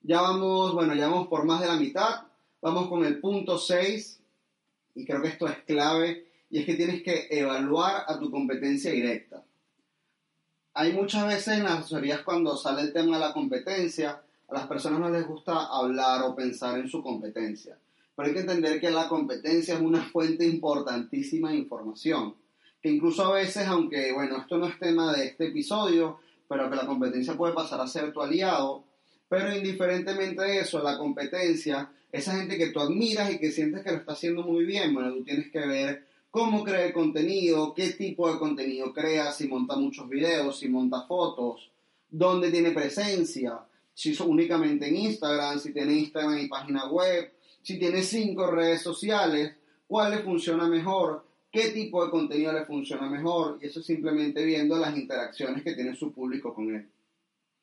Ya 0.03 0.21
vamos, 0.21 0.73
bueno, 0.73 0.95
ya 0.95 1.09
vamos 1.09 1.27
por 1.27 1.45
más 1.45 1.61
de 1.61 1.67
la 1.67 1.77
mitad. 1.77 2.27
Vamos 2.63 2.89
con 2.89 3.05
el 3.05 3.19
punto 3.19 3.59
6, 3.59 4.21
y 4.97 5.05
creo 5.05 5.23
que 5.23 5.29
esto 5.29 5.47
es 5.47 5.59
clave, 5.59 6.27
y 6.51 6.59
es 6.59 6.67
que 6.67 6.75
tienes 6.75 7.03
que 7.03 7.29
evaluar 7.31 8.05
a 8.09 8.19
tu 8.19 8.31
competencia 8.31 8.91
directa. 8.91 9.45
Hay 10.75 10.93
muchas 10.93 11.27
veces 11.27 11.59
en 11.59 11.65
las 11.65 11.81
asesorías 11.81 12.23
cuando 12.23 12.57
sale 12.57 12.83
el 12.83 12.93
tema 12.93 13.17
de 13.17 13.27
la 13.27 13.33
competencia, 13.33 14.21
a 14.49 14.55
las 14.55 14.67
personas 14.67 15.01
no 15.01 15.11
les 15.11 15.27
gusta 15.27 15.67
hablar 15.67 16.23
o 16.23 16.35
pensar 16.35 16.79
en 16.79 16.89
su 16.89 17.03
competencia. 17.03 17.79
Pero 18.15 18.29
hay 18.29 18.35
que 18.35 18.41
entender 18.41 18.81
que 18.81 18.91
la 18.91 19.09
competencia 19.09 19.75
es 19.75 19.81
una 19.81 20.03
fuente 20.03 20.47
importantísima 20.47 21.51
de 21.51 21.57
información. 21.57 22.35
Que 22.83 22.91
incluso 22.91 23.25
a 23.25 23.33
veces, 23.33 23.67
aunque, 23.67 24.13
bueno, 24.13 24.39
esto 24.39 24.57
no 24.57 24.67
es 24.67 24.79
tema 24.79 25.13
de 25.15 25.27
este 25.27 25.49
episodio, 25.49 26.21
pero 26.49 26.71
que 26.71 26.77
la 26.77 26.87
competencia 26.87 27.37
puede 27.37 27.55
pasar 27.55 27.81
a 27.81 27.89
ser 27.89 28.13
tu 28.13 28.23
aliado, 28.23 28.85
pero 29.29 29.55
indiferentemente 29.55 30.43
de 30.43 30.61
eso, 30.61 30.83
la 30.83 30.99
competencia 30.99 31.91
esa 32.17 32.37
gente 32.37 32.57
que 32.57 32.69
tú 32.69 32.81
admiras 32.81 33.33
y 33.33 33.39
que 33.39 33.51
sientes 33.51 33.83
que 33.83 33.91
lo 33.91 33.99
está 33.99 34.13
haciendo 34.13 34.43
muy 34.43 34.65
bien, 34.65 34.95
bueno, 34.95 35.13
tú 35.13 35.25
tienes 35.25 35.51
que 35.51 35.67
ver 35.67 36.07
cómo 36.31 36.65
crea 36.65 36.87
el 36.87 36.93
contenido, 36.93 37.75
qué 37.75 37.91
tipo 37.91 38.33
de 38.33 38.39
contenido 38.39 38.93
crea, 38.93 39.33
si 39.33 39.49
monta 39.49 39.77
muchos 39.77 40.09
videos, 40.09 40.59
si 40.59 40.69
monta 40.69 41.03
fotos, 41.07 41.71
dónde 42.09 42.51
tiene 42.51 42.71
presencia, 42.71 43.61
si 43.93 44.13
es 44.13 44.21
únicamente 44.21 44.89
en 44.89 44.97
Instagram, 44.97 45.59
si 45.59 45.73
tiene 45.73 45.93
Instagram 45.95 46.39
y 46.39 46.49
página 46.49 46.89
web, 46.89 47.33
si 47.63 47.79
tiene 47.79 48.03
cinco 48.03 48.51
redes 48.51 48.83
sociales, 48.83 49.55
cuál 49.87 50.13
le 50.13 50.19
funciona 50.19 50.69
mejor, 50.69 51.25
qué 51.51 51.71
tipo 51.71 52.05
de 52.05 52.11
contenido 52.11 52.53
le 52.53 52.65
funciona 52.65 53.09
mejor, 53.09 53.59
y 53.61 53.67
eso 53.67 53.83
simplemente 53.83 54.45
viendo 54.45 54.77
las 54.79 54.97
interacciones 54.97 55.63
que 55.63 55.75
tiene 55.75 55.95
su 55.95 56.13
público 56.13 56.55
con 56.55 56.75
él. 56.75 56.89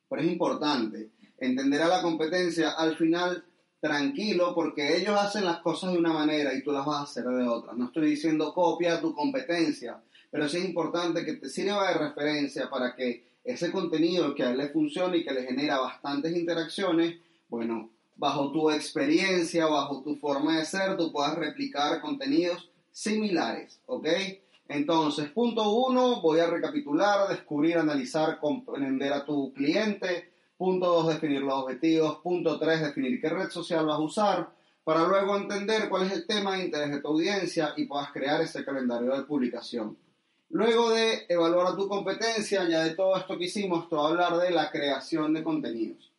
Pero 0.10 0.22
es 0.22 0.28
importante 0.28 1.10
entender 1.38 1.82
a 1.82 1.88
la 1.88 2.02
competencia, 2.02 2.72
al 2.72 2.96
final 2.96 3.44
tranquilo 3.80 4.56
porque 4.56 4.96
ellos 4.96 5.20
hacen 5.20 5.44
las 5.44 5.60
cosas 5.60 5.92
de 5.92 5.98
una 5.98 6.14
manera 6.14 6.54
y 6.54 6.64
tú 6.64 6.72
las 6.72 6.86
vas 6.86 7.00
a 7.00 7.04
hacer 7.04 7.26
de 7.26 7.48
otra. 7.48 7.74
No 7.74 7.88
estoy 7.88 8.12
diciendo 8.12 8.54
copia 8.54 9.02
tu 9.02 9.14
competencia, 9.14 10.02
pero 10.32 10.48
sí 10.48 10.58
es 10.58 10.66
importante 10.66 11.26
que 11.26 11.34
te 11.34 11.50
sirva 11.50 11.90
de 11.90 11.96
referencia 11.96 12.70
para 12.70 12.96
que 12.96 13.26
ese 13.44 13.72
contenido 13.72 14.34
que 14.36 14.44
a 14.44 14.52
él 14.52 14.58
le 14.58 14.70
funcione 14.70 15.18
y 15.18 15.26
que 15.26 15.34
le 15.34 15.44
genera 15.44 15.80
bastantes 15.80 16.36
interacciones, 16.36 17.18
bueno, 17.50 17.90
bajo 18.16 18.52
tu 18.52 18.72
experiencia, 18.72 19.66
bajo 19.66 20.02
tu 20.02 20.16
forma 20.16 20.58
de 20.58 20.66
ser, 20.66 20.96
tú 20.96 21.12
puedas 21.12 21.36
replicar 21.36 22.00
contenidos 22.00 22.70
similares, 22.92 23.82
¿ok? 23.86 24.08
Entonces, 24.70 25.30
punto 25.30 25.72
uno, 25.74 26.22
voy 26.22 26.40
a 26.40 26.48
recapitular, 26.48 27.28
descubrir, 27.28 27.78
analizar, 27.78 28.40
comprender 28.40 29.12
a 29.12 29.26
tu 29.26 29.52
cliente, 29.54 30.32
Punto 30.64 30.86
2, 30.86 31.16
definir 31.16 31.42
los 31.42 31.56
objetivos. 31.56 32.20
Punto 32.20 32.58
3, 32.58 32.84
definir 32.84 33.20
qué 33.20 33.28
red 33.28 33.50
social 33.50 33.86
vas 33.86 33.98
a 33.98 34.02
usar 34.02 34.50
para 34.86 35.06
luego 35.06 35.36
entender 35.36 35.90
cuál 35.90 36.04
es 36.04 36.14
el 36.14 36.26
tema 36.26 36.56
de 36.56 36.64
interés 36.64 36.90
de 36.90 37.02
tu 37.02 37.10
audiencia 37.10 37.74
y 37.76 37.84
puedas 37.84 38.14
crear 38.14 38.40
ese 38.40 38.64
calendario 38.64 39.14
de 39.14 39.24
publicación. 39.24 39.98
Luego 40.52 40.92
de 40.92 41.26
evaluar 41.28 41.68
a 41.68 41.76
tu 41.76 41.90
competencia, 41.90 42.66
ya 42.70 42.82
de 42.86 42.96
todo 42.96 43.18
esto 43.18 43.38
que 43.38 43.44
hicimos, 43.44 43.90
te 43.90 43.96
voy 43.96 44.06
a 44.06 44.08
hablar 44.08 44.38
de 44.38 44.52
la 44.52 44.72
creación 44.72 45.34
de 45.34 45.44
contenidos. 45.44 46.14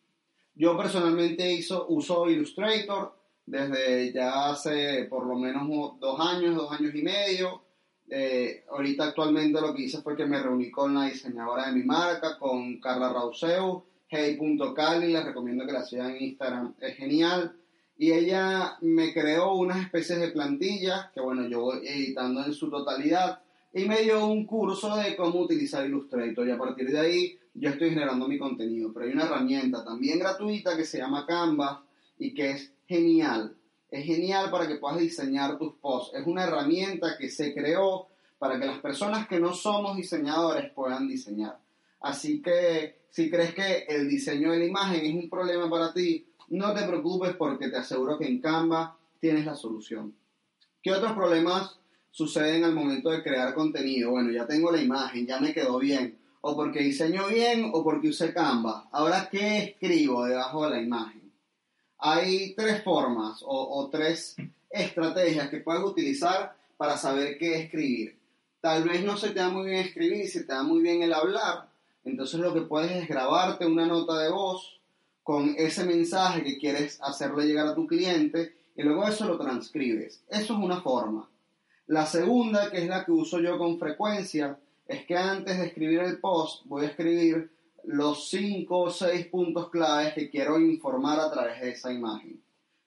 Yo 0.53 0.77
personalmente 0.77 1.51
hizo, 1.51 1.87
uso 1.87 2.29
Illustrator 2.29 3.15
desde 3.47 4.13
ya 4.13 4.51
hace 4.51 5.05
por 5.05 5.25
lo 5.25 5.39
menos 5.39 5.67
dos 5.99 6.19
años, 6.19 6.55
dos 6.55 6.71
años 6.71 6.93
y 6.93 7.01
medio. 7.01 7.63
Eh, 8.07 8.63
ahorita 8.69 9.05
actualmente 9.05 9.59
lo 9.59 9.73
que 9.73 9.85
hice 9.85 10.03
fue 10.03 10.15
que 10.15 10.27
me 10.27 10.39
reuní 10.39 10.69
con 10.69 10.93
la 10.93 11.05
diseñadora 11.05 11.65
de 11.65 11.71
mi 11.71 11.83
marca, 11.83 12.37
con 12.37 12.79
Carla 12.79 13.11
Rauseu, 13.11 13.83
hey.cali, 14.15 15.11
les 15.11 15.25
recomiendo 15.25 15.65
que 15.65 15.73
la 15.73 15.83
sigan 15.83 16.15
en 16.15 16.23
Instagram, 16.23 16.75
es 16.79 16.95
genial. 16.95 17.55
Y 17.97 18.11
ella 18.11 18.77
me 18.81 19.13
creó 19.13 19.53
unas 19.53 19.81
especies 19.81 20.19
de 20.19 20.29
plantillas 20.29 21.11
que, 21.13 21.21
bueno, 21.21 21.47
yo 21.47 21.61
voy 21.61 21.87
editando 21.87 22.43
en 22.43 22.53
su 22.53 22.69
totalidad 22.69 23.39
y 23.73 23.85
me 23.85 24.01
dio 24.03 24.25
un 24.25 24.45
curso 24.45 24.95
de 24.95 25.15
cómo 25.15 25.41
utilizar 25.41 25.85
Illustrator 25.85 26.47
y 26.47 26.51
a 26.51 26.57
partir 26.57 26.89
de 26.89 26.99
ahí 26.99 27.39
yo 27.53 27.69
estoy 27.69 27.89
generando 27.89 28.27
mi 28.27 28.37
contenido. 28.37 28.91
Pero 28.93 29.05
hay 29.05 29.11
una 29.11 29.25
herramienta 29.25 29.83
también 29.83 30.19
gratuita 30.19 30.75
que 30.75 30.85
se 30.85 30.97
llama 30.97 31.25
Canva 31.25 31.85
y 32.17 32.33
que 32.33 32.51
es 32.51 32.73
genial. 32.87 33.55
Es 33.89 34.05
genial 34.05 34.49
para 34.49 34.67
que 34.67 34.75
puedas 34.75 34.99
diseñar 34.99 35.57
tus 35.57 35.73
posts. 35.75 36.17
Es 36.17 36.25
una 36.25 36.43
herramienta 36.43 37.17
que 37.17 37.29
se 37.29 37.53
creó 37.53 38.07
para 38.37 38.59
que 38.59 38.65
las 38.65 38.79
personas 38.79 39.27
que 39.27 39.39
no 39.39 39.53
somos 39.53 39.95
diseñadores 39.95 40.71
puedan 40.71 41.07
diseñar. 41.07 41.57
Así 42.05 42.41
que 42.41 43.05
si 43.09 43.29
crees 43.29 43.53
que 43.53 43.85
el 43.87 44.07
diseño 44.07 44.51
de 44.51 44.59
la 44.59 44.65
imagen 44.65 45.05
es 45.05 45.13
un 45.13 45.29
problema 45.29 45.69
para 45.69 45.93
ti, 45.93 46.27
no 46.49 46.73
te 46.73 46.85
preocupes 46.85 47.35
porque 47.35 47.69
te 47.69 47.77
aseguro 47.77 48.17
que 48.17 48.27
en 48.27 48.39
Canva 48.39 48.97
tienes 49.19 49.45
la 49.45 49.55
solución. 49.55 50.15
¿Qué 50.81 50.91
otros 50.91 51.13
problemas 51.13 51.79
suceden 52.11 52.63
al 52.63 52.73
momento 52.73 53.09
de 53.09 53.23
crear 53.23 53.53
contenido? 53.53 54.11
Bueno, 54.11 54.31
ya 54.31 54.45
tengo 54.45 54.71
la 54.71 54.81
imagen, 54.81 55.25
ya 55.25 55.39
me 55.39 55.53
quedó 55.53 55.79
bien. 55.79 56.17
O 56.41 56.55
porque 56.55 56.79
diseño 56.79 57.27
bien 57.27 57.71
o 57.73 57.83
porque 57.83 58.09
usé 58.09 58.33
Canva. 58.33 58.87
Ahora, 58.91 59.27
¿qué 59.31 59.57
escribo 59.57 60.25
debajo 60.25 60.65
de 60.65 60.69
la 60.69 60.81
imagen? 60.81 61.25
hay 61.97 62.53
tres 62.53 62.83
formas 62.83 63.41
o, 63.43 63.89
tres 63.91 64.35
estrategias 64.69 65.49
que 65.49 65.61
puedes 65.61 65.83
utilizar 65.83 66.55
para 66.77 66.97
saber 66.97 67.37
qué 67.39 67.63
escribir. 67.63 68.19
Tal 68.61 68.83
vez 68.83 69.03
no 69.03 69.17
se 69.17 69.29
te 69.29 69.39
da 69.39 69.49
muy 69.49 69.69
bien 69.69 69.79
escribir, 69.79 70.27
se 70.27 70.43
te 70.43 70.53
da 70.53 70.61
muy 70.61 70.81
bien 70.81 71.01
el 71.01 71.13
hablar, 71.13 71.69
entonces 72.05 72.39
lo 72.39 72.53
que 72.53 72.61
puedes 72.61 72.91
es 72.91 73.09
grabarte 73.09 73.65
una 73.65 73.85
nota 73.85 74.19
de 74.19 74.29
voz 74.29 74.79
con 75.23 75.55
ese 75.57 75.85
mensaje 75.85 76.43
que 76.43 76.59
quieres 76.59 76.99
hacerle 77.01 77.47
llegar 77.47 77.67
a 77.67 77.75
tu 77.75 77.87
cliente 77.87 78.55
y 78.75 78.83
luego 78.83 79.07
eso 79.07 79.25
lo 79.25 79.39
transcribes. 79.39 80.23
Eso 80.29 80.53
es 80.53 80.59
una 80.59 80.81
forma. 80.81 81.27
La 81.87 82.05
segunda, 82.05 82.69
que 82.69 82.77
es 82.77 82.87
la 82.87 83.03
que 83.03 83.11
uso 83.11 83.39
yo 83.39 83.57
con 83.57 83.79
frecuencia, 83.79 84.59
es 84.87 85.05
que 85.05 85.17
antes 85.17 85.57
de 85.57 85.65
escribir 85.65 85.99
el 86.01 86.19
post 86.19 86.65
voy 86.65 86.85
a 86.85 86.89
escribir 86.89 87.51
los 87.85 88.29
cinco 88.29 88.81
o 88.81 88.91
seis 88.91 89.25
puntos 89.27 89.69
claves 89.69 90.13
que 90.13 90.29
quiero 90.29 90.59
informar 90.59 91.19
a 91.19 91.31
través 91.31 91.59
de 91.59 91.71
esa 91.71 91.91
imagen. 91.91 92.39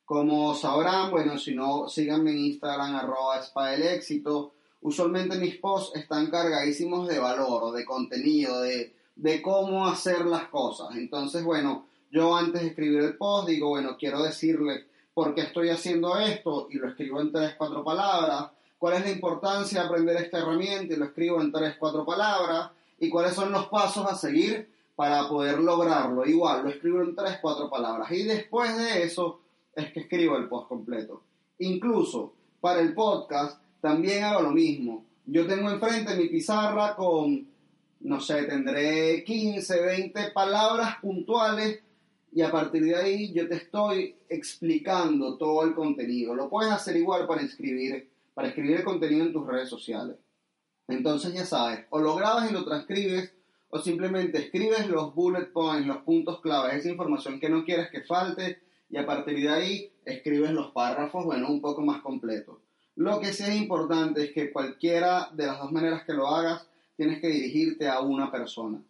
Como 0.05 0.55
sabrán, 0.55 1.11
bueno, 1.11 1.39
si 1.39 1.55
no, 1.55 1.89
síganme 1.89 2.31
en 2.31 2.39
Instagram, 2.39 2.95
arroba 2.95 3.41
éxito. 3.75 4.55
Usualmente 4.81 5.37
mis 5.39 5.57
posts 5.57 5.99
están 5.99 6.31
cargadísimos 6.31 7.09
de 7.09 7.19
valor 7.19 7.75
de 7.75 7.85
contenido, 7.85 8.63
de, 8.63 8.98
de 9.19 9.43
cómo 9.43 9.87
hacer 9.87 10.25
las 10.25 10.49
cosas. 10.49 10.97
Entonces, 10.97 11.45
bueno, 11.45 11.87
yo 12.11 12.35
antes 12.35 12.63
de 12.63 12.69
escribir 12.69 13.01
el 13.01 13.17
post 13.17 13.49
digo, 13.49 13.69
bueno, 13.69 13.97
quiero 13.99 14.23
decirle 14.23 14.87
por 15.13 15.35
qué 15.35 15.43
estoy 15.43 15.69
haciendo 15.69 16.19
esto 16.19 16.69
y 16.71 16.79
lo 16.79 16.89
escribo 16.89 17.21
en 17.21 17.33
tres, 17.33 17.55
cuatro 17.59 17.85
palabras. 17.85 18.47
¿Cuál 18.79 18.95
es 18.95 19.05
la 19.05 19.11
importancia 19.11 19.81
de 19.81 19.87
aprender 19.87 20.17
esta 20.17 20.39
herramienta? 20.39 20.95
Y 20.95 20.97
lo 20.97 21.05
escribo 21.05 21.41
en 21.43 21.53
tres, 21.53 21.77
cuatro 21.79 22.07
palabras. 22.07 22.71
¿Y 22.99 23.11
cuáles 23.11 23.35
son 23.35 23.53
los 23.53 23.67
pasos 23.67 24.07
a 24.07 24.15
seguir 24.15 24.69
para 24.99 25.29
poder 25.29 25.61
lograrlo. 25.61 26.27
Igual, 26.27 26.65
lo 26.65 26.71
escribo 26.71 27.03
en 27.03 27.15
tres, 27.15 27.39
cuatro 27.41 27.71
palabras. 27.71 28.11
Y 28.11 28.25
después 28.25 28.77
de 28.77 29.05
eso 29.05 29.41
es 29.73 29.93
que 29.93 30.01
escribo 30.01 30.37
el 30.37 30.49
post 30.49 30.69
completo. 30.69 31.23
Incluso 31.61 32.33
para 32.61 32.81
el 32.81 32.95
podcast 32.95 33.63
también 33.81 34.25
hago 34.25 34.43
lo 34.43 34.51
mismo. 34.51 35.05
Yo 35.25 35.47
tengo 35.47 35.71
enfrente 35.71 36.17
mi 36.17 36.27
pizarra 36.27 36.97
con, 36.97 37.47
no 38.01 38.21
sé, 38.21 38.45
tendré 38.45 39.25
15, 39.25 39.81
20 39.81 40.31
palabras 40.31 40.97
puntuales 41.01 41.81
y 42.33 42.43
a 42.43 42.51
partir 42.51 42.85
de 42.85 42.97
ahí 42.97 43.33
yo 43.33 43.49
te 43.49 43.57
estoy 43.57 44.17
explicando 44.29 45.37
todo 45.37 45.65
el 45.65 45.75
contenido. 45.75 46.35
Lo 46.35 46.49
puedes 46.49 46.73
hacer 46.73 46.97
igual 46.97 47.27
para 47.27 47.43
escribir, 47.43 48.11
para 48.35 48.49
escribir 48.49 48.77
el 48.77 48.85
contenido 48.85 49.25
en 49.25 49.33
tus 49.33 49.47
redes 49.47 49.69
sociales. 49.69 50.17
Entonces 50.87 51.33
ya 51.35 51.45
sabes, 51.45 51.87
o 51.91 51.99
lo 51.99 52.17
grabas 52.17 52.51
y 52.51 52.55
lo 52.55 52.65
transcribes 52.65 53.35
o 53.71 53.79
simplemente 53.79 54.39
escribes 54.39 54.89
los 54.89 55.15
bullet 55.15 55.53
points, 55.53 55.87
los 55.87 55.99
puntos 55.99 56.41
claves, 56.41 56.77
esa 56.77 56.89
información 56.89 57.39
que 57.39 57.51
no 57.51 57.65
quieres 57.65 57.91
que 57.91 58.03
falte 58.03 58.61
y 58.89 58.97
a 58.97 59.05
partir 59.05 59.41
de 59.43 59.49
ahí 59.51 59.93
escribes 60.05 60.53
los 60.53 60.71
párrafos, 60.71 61.25
bueno, 61.25 61.49
un 61.51 61.61
poco 61.61 61.83
más 61.83 62.01
completos. 62.01 62.57
Lo 62.97 63.21
que 63.21 63.33
sí 63.33 63.45
es 63.45 63.55
importante 63.55 64.25
es 64.25 64.33
que 64.33 64.51
cualquiera 64.51 65.29
de 65.33 65.47
las 65.47 65.59
dos 65.59 65.71
maneras 65.71 66.05
que 66.05 66.15
lo 66.15 66.27
hagas, 66.27 66.67
tienes 66.99 67.21
que 67.21 67.29
dirigirte 67.29 67.89
a 67.89 68.01
una 68.01 68.29
persona. 68.29 68.83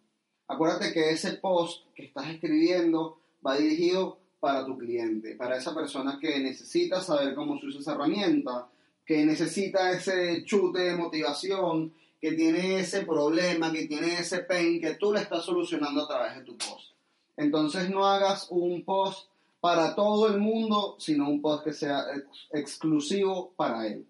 Acuérdate 0.47 0.91
que 0.91 1.11
ese 1.11 1.33
post 1.33 1.85
que 1.93 2.05
estás 2.05 2.27
escribiendo 2.27 3.19
va 3.45 3.55
dirigido 3.55 4.17
para 4.39 4.65
tu 4.65 4.75
cliente, 4.79 5.35
para 5.35 5.57
esa 5.57 5.75
persona 5.75 6.17
que 6.19 6.39
necesita 6.39 7.01
saber 7.01 7.35
cómo 7.35 7.59
se 7.59 7.67
usa 7.67 7.81
esa 7.81 7.93
herramienta, 7.93 8.67
que 9.05 9.23
necesita 9.25 9.91
ese 9.91 10.43
chute 10.43 10.79
de 10.79 10.95
motivación, 10.95 11.93
que 12.19 12.31
tiene 12.31 12.79
ese 12.79 13.05
problema, 13.05 13.71
que 13.71 13.85
tiene 13.85 14.19
ese 14.19 14.39
pain, 14.39 14.81
que 14.81 14.95
tú 14.95 15.13
le 15.13 15.21
estás 15.21 15.45
solucionando 15.45 16.03
a 16.03 16.07
través 16.07 16.35
de 16.35 16.41
tu 16.41 16.57
post. 16.57 16.93
Entonces 17.37 17.91
no 17.91 18.07
hagas 18.07 18.47
un 18.49 18.83
post 18.83 19.29
para 19.59 19.93
todo 19.93 20.29
el 20.29 20.39
mundo, 20.39 20.95
sino 20.97 21.29
un 21.29 21.43
post 21.43 21.63
que 21.63 21.73
sea 21.73 22.05
exclusivo 22.51 23.53
para 23.55 23.85
él. 23.85 24.07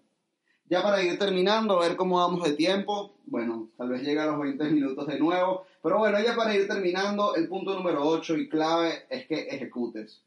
Ya 0.70 0.84
para 0.84 1.02
ir 1.02 1.18
terminando, 1.18 1.76
a 1.76 1.88
ver 1.88 1.96
cómo 1.96 2.18
vamos 2.18 2.44
de 2.48 2.54
tiempo. 2.54 3.16
Bueno, 3.26 3.70
tal 3.76 3.88
vez 3.88 4.02
llegue 4.02 4.20
a 4.20 4.26
los 4.26 4.38
20 4.38 4.70
minutos 4.70 5.04
de 5.08 5.18
nuevo. 5.18 5.66
Pero 5.82 5.98
bueno, 5.98 6.22
ya 6.22 6.36
para 6.36 6.54
ir 6.54 6.68
terminando, 6.68 7.34
el 7.34 7.48
punto 7.48 7.74
número 7.74 8.06
8 8.06 8.36
y 8.36 8.48
clave 8.48 9.04
es 9.10 9.26
que 9.26 9.48
ejecutes. 9.48 10.22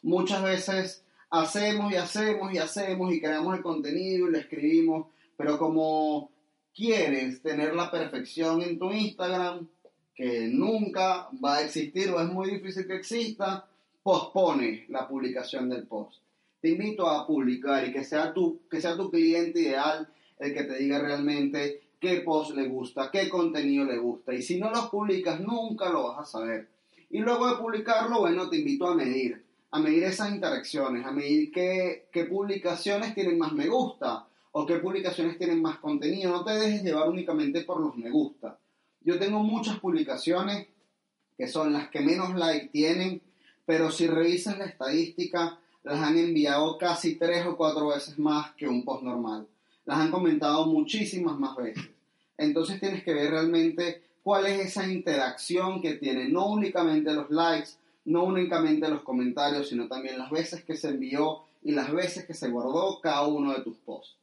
Muchas 0.00 0.42
veces 0.42 1.04
hacemos 1.28 1.92
y 1.92 1.96
hacemos 1.96 2.54
y 2.54 2.58
hacemos 2.58 3.12
y 3.12 3.20
creamos 3.20 3.54
el 3.54 3.62
contenido 3.62 4.28
y 4.28 4.32
lo 4.32 4.38
escribimos, 4.38 5.08
pero 5.36 5.58
como 5.58 6.30
quieres 6.74 7.42
tener 7.42 7.74
la 7.74 7.90
perfección 7.90 8.62
en 8.62 8.78
tu 8.78 8.90
Instagram, 8.90 9.68
que 10.14 10.48
nunca 10.48 11.28
va 11.44 11.56
a 11.56 11.62
existir 11.64 12.08
o 12.08 12.18
es 12.18 12.28
muy 12.28 12.48
difícil 12.50 12.86
que 12.86 12.96
exista, 12.96 13.68
pospone 14.02 14.86
la 14.88 15.06
publicación 15.06 15.68
del 15.68 15.86
post. 15.86 16.22
Te 16.62 16.70
invito 16.70 17.08
a 17.08 17.26
publicar 17.26 17.86
y 17.86 17.92
que 17.92 18.04
sea 18.04 18.32
tu, 18.32 18.60
que 18.70 18.80
sea 18.80 18.96
tu 18.96 19.10
cliente 19.10 19.60
ideal 19.60 20.08
el 20.38 20.54
que 20.54 20.62
te 20.62 20.78
diga 20.78 21.00
realmente 21.00 21.82
qué 21.98 22.20
post 22.20 22.54
le 22.54 22.68
gusta, 22.68 23.10
qué 23.10 23.28
contenido 23.28 23.84
le 23.84 23.98
gusta. 23.98 24.32
Y 24.32 24.42
si 24.42 24.60
no 24.60 24.70
lo 24.70 24.88
publicas, 24.88 25.40
nunca 25.40 25.90
lo 25.90 26.04
vas 26.04 26.20
a 26.20 26.38
saber. 26.38 26.68
Y 27.10 27.18
luego 27.18 27.48
de 27.48 27.56
publicarlo, 27.56 28.20
bueno, 28.20 28.48
te 28.48 28.58
invito 28.58 28.86
a 28.86 28.94
medir, 28.94 29.44
a 29.72 29.80
medir 29.80 30.04
esas 30.04 30.32
interacciones, 30.32 31.04
a 31.04 31.10
medir 31.10 31.50
qué, 31.50 32.06
qué 32.12 32.26
publicaciones 32.26 33.12
tienen 33.12 33.38
más 33.38 33.52
me 33.52 33.66
gusta, 33.66 34.26
o 34.52 34.64
qué 34.64 34.76
publicaciones 34.76 35.36
tienen 35.38 35.60
más 35.60 35.78
contenido. 35.78 36.30
No 36.30 36.44
te 36.44 36.52
dejes 36.52 36.84
llevar 36.84 37.08
únicamente 37.08 37.62
por 37.62 37.80
los 37.80 37.96
me 37.96 38.08
gusta. 38.08 38.56
Yo 39.00 39.18
tengo 39.18 39.40
muchas 39.40 39.80
publicaciones 39.80 40.68
que 41.36 41.48
son 41.48 41.72
las 41.72 41.88
que 41.88 42.00
menos 42.00 42.36
like 42.36 42.68
tienen, 42.68 43.20
pero 43.66 43.90
si 43.90 44.06
revisas 44.06 44.58
la 44.58 44.66
estadística, 44.66 45.58
las 45.84 46.00
han 46.00 46.16
enviado 46.16 46.78
casi 46.78 47.16
tres 47.16 47.46
o 47.46 47.56
cuatro 47.56 47.88
veces 47.88 48.18
más 48.18 48.52
que 48.52 48.68
un 48.68 48.84
post 48.84 49.02
normal. 49.02 49.46
Las 49.84 49.98
han 49.98 50.10
comentado 50.10 50.66
muchísimas 50.66 51.38
más 51.38 51.56
veces. 51.56 51.90
Entonces 52.38 52.80
tienes 52.80 53.02
que 53.02 53.14
ver 53.14 53.30
realmente 53.30 54.02
cuál 54.22 54.46
es 54.46 54.60
esa 54.60 54.86
interacción 54.86 55.82
que 55.82 55.94
tiene, 55.94 56.28
no 56.28 56.46
únicamente 56.46 57.12
los 57.12 57.30
likes, 57.30 57.70
no 58.04 58.24
únicamente 58.24 58.88
los 58.88 59.02
comentarios, 59.02 59.68
sino 59.68 59.88
también 59.88 60.18
las 60.18 60.30
veces 60.30 60.64
que 60.64 60.76
se 60.76 60.88
envió 60.88 61.42
y 61.62 61.72
las 61.72 61.92
veces 61.92 62.26
que 62.26 62.34
se 62.34 62.48
guardó 62.48 63.00
cada 63.00 63.26
uno 63.26 63.52
de 63.52 63.62
tus 63.62 63.76
posts. 63.78 64.16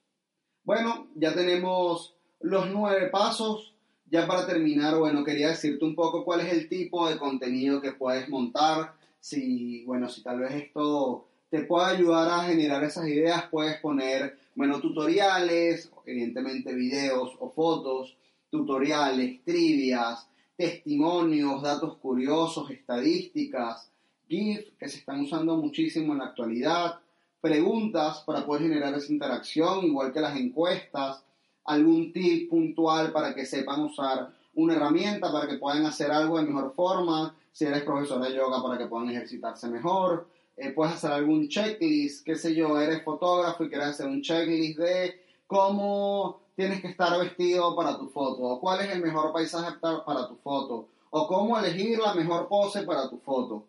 Bueno, 0.63 1.07
ya 1.15 1.33
tenemos 1.33 2.13
los 2.41 2.69
nueve 2.69 3.07
pasos. 3.07 3.73
Ya 4.11 4.25
para 4.25 4.47
terminar, 4.47 4.97
bueno, 4.97 5.23
quería 5.23 5.49
decirte 5.49 5.85
un 5.85 5.93
poco 5.93 6.25
cuál 6.25 6.41
es 6.41 6.51
el 6.51 6.67
tipo 6.67 7.07
de 7.07 7.17
contenido 7.17 7.79
que 7.79 7.91
puedes 7.91 8.27
montar. 8.27 8.93
Si, 9.19 9.83
bueno, 9.85 10.09
si 10.09 10.23
tal 10.23 10.39
vez 10.39 10.51
esto 10.55 11.28
te 11.49 11.63
puede 11.63 11.87
ayudar 11.95 12.29
a 12.29 12.43
generar 12.43 12.83
esas 12.83 13.07
ideas, 13.07 13.45
puedes 13.49 13.79
poner, 13.79 14.37
bueno, 14.55 14.79
tutoriales, 14.79 15.91
evidentemente 16.05 16.73
videos 16.73 17.35
o 17.39 17.49
fotos, 17.49 18.15
tutoriales, 18.51 19.43
trivias, 19.43 20.27
testimonios, 20.55 21.61
datos 21.61 21.97
curiosos, 21.97 22.69
estadísticas, 22.69 23.91
GIF 24.27 24.77
que 24.77 24.87
se 24.87 24.99
están 24.99 25.21
usando 25.21 25.57
muchísimo 25.57 26.13
en 26.13 26.19
la 26.19 26.25
actualidad, 26.25 26.99
preguntas 27.41 28.23
para 28.25 28.45
poder 28.45 28.63
generar 28.63 28.93
esa 28.93 29.11
interacción, 29.11 29.85
igual 29.85 30.11
que 30.13 30.19
las 30.19 30.37
encuestas, 30.37 31.23
algún 31.65 32.11
tip 32.11 32.49
puntual 32.49 33.11
para 33.11 33.33
que 33.33 33.45
sepan 33.45 33.81
usar 33.81 34.31
una 34.55 34.75
herramienta 34.75 35.31
para 35.31 35.47
que 35.47 35.57
puedan 35.57 35.85
hacer 35.85 36.11
algo 36.11 36.37
de 36.37 36.45
mejor 36.45 36.73
forma, 36.73 37.35
si 37.51 37.65
eres 37.65 37.83
profesor 37.83 38.21
de 38.21 38.35
yoga 38.35 38.61
para 38.61 38.77
que 38.77 38.87
puedan 38.87 39.09
ejercitarse 39.09 39.67
mejor, 39.69 40.27
eh, 40.59 40.71
puedes 40.71 40.95
hacer 40.95 41.11
algún 41.11 41.47
checklist, 41.47 42.25
qué 42.25 42.35
sé 42.35 42.53
yo, 42.53 42.79
eres 42.79 43.03
fotógrafo 43.03 43.63
y 43.63 43.69
quieres 43.69 43.89
hacer 43.89 44.07
un 44.07 44.21
checklist 44.21 44.79
de 44.79 45.21
cómo 45.47 46.41
tienes 46.55 46.81
que 46.81 46.89
estar 46.89 47.17
vestido 47.19 47.75
para 47.75 47.97
tu 47.97 48.09
foto, 48.09 48.43
o 48.43 48.59
cuál 48.59 48.81
es 48.81 48.91
el 48.91 49.01
mejor 49.01 49.31
paisaje 49.31 49.77
para 49.79 50.27
tu 50.27 50.35
foto, 50.35 50.87
o 51.09 51.27
cómo 51.27 51.57
elegir 51.57 51.99
la 51.99 52.13
mejor 52.13 52.47
pose 52.47 52.83
para 52.83 53.09
tu 53.09 53.17
foto 53.17 53.63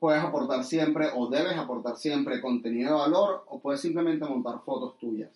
puedes 0.00 0.24
aportar 0.24 0.64
siempre 0.64 1.08
o 1.14 1.28
debes 1.28 1.56
aportar 1.56 1.96
siempre 1.96 2.40
contenido 2.40 2.88
de 2.88 3.00
valor 3.00 3.44
o 3.48 3.60
puedes 3.60 3.82
simplemente 3.82 4.24
montar 4.24 4.60
fotos 4.64 4.98
tuyas. 4.98 5.30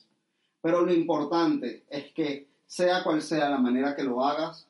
Pero 0.63 0.85
lo 0.85 0.93
importante 0.93 1.85
es 1.91 2.11
que 2.13 2.49
sea 2.67 3.05
cual 3.05 3.21
sea 3.21 3.51
la 3.51 3.59
manera 3.59 3.95
que 3.95 4.03
lo 4.03 4.25
hagas, 4.25 4.67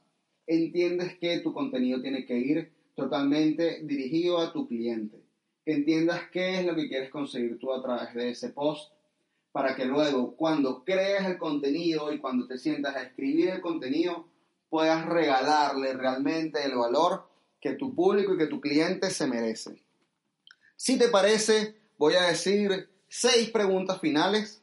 entiendes 0.47 1.17
que 1.19 1.39
tu 1.39 1.55
contenido 1.55 2.03
tiene 2.03 2.27
que 2.27 2.37
ir 2.37 2.73
totalmente 2.97 3.81
dirigido 3.85 4.39
a 4.39 4.53
tu 4.53 4.67
cliente. 4.67 5.23
Que 5.65 5.73
entiendas 5.73 6.23
qué 6.31 6.61
es 6.61 6.67
lo 6.67 6.75
que 6.75 6.89
quieres 6.89 7.11
conseguir 7.11 7.59
tú 7.59 7.73
a 7.73 7.83
través 7.83 8.15
de 8.15 8.31
ese 8.31 8.51
post 8.51 8.93
para 9.55 9.77
que 9.77 9.85
luego 9.85 10.35
cuando 10.37 10.85
crees 10.85 11.25
el 11.27 11.39
contenido 11.39 12.13
y 12.13 12.19
cuando 12.19 12.47
te 12.47 12.59
sientas 12.59 12.97
a 12.97 13.03
escribir 13.03 13.51
el 13.51 13.61
contenido 13.61 14.27
puedas 14.69 15.07
regalarle 15.07 15.93
realmente 15.93 16.65
el 16.65 16.75
valor 16.75 17.25
que 17.61 17.75
tu 17.75 17.95
público 17.95 18.35
y 18.35 18.39
que 18.39 18.49
tu 18.49 18.61
cliente 18.61 19.11
se 19.11 19.29
merece. 19.29 19.81
Si 20.75 20.99
te 20.99 21.09
parece, 21.09 21.77
voy 21.97 22.15
a 22.15 22.25
decir 22.25 22.91
seis 23.09 23.51
preguntas 23.51 24.01
finales 24.01 24.61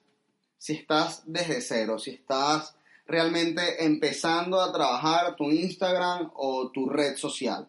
si 0.58 0.74
estás 0.74 1.24
desde 1.26 1.62
cero, 1.62 1.98
si 1.98 2.12
estás 2.12 2.76
realmente 3.08 3.86
empezando 3.86 4.60
a 4.60 4.74
trabajar 4.74 5.36
tu 5.38 5.50
Instagram 5.50 6.32
o 6.36 6.70
tu 6.70 6.90
red 6.90 7.16
social. 7.16 7.68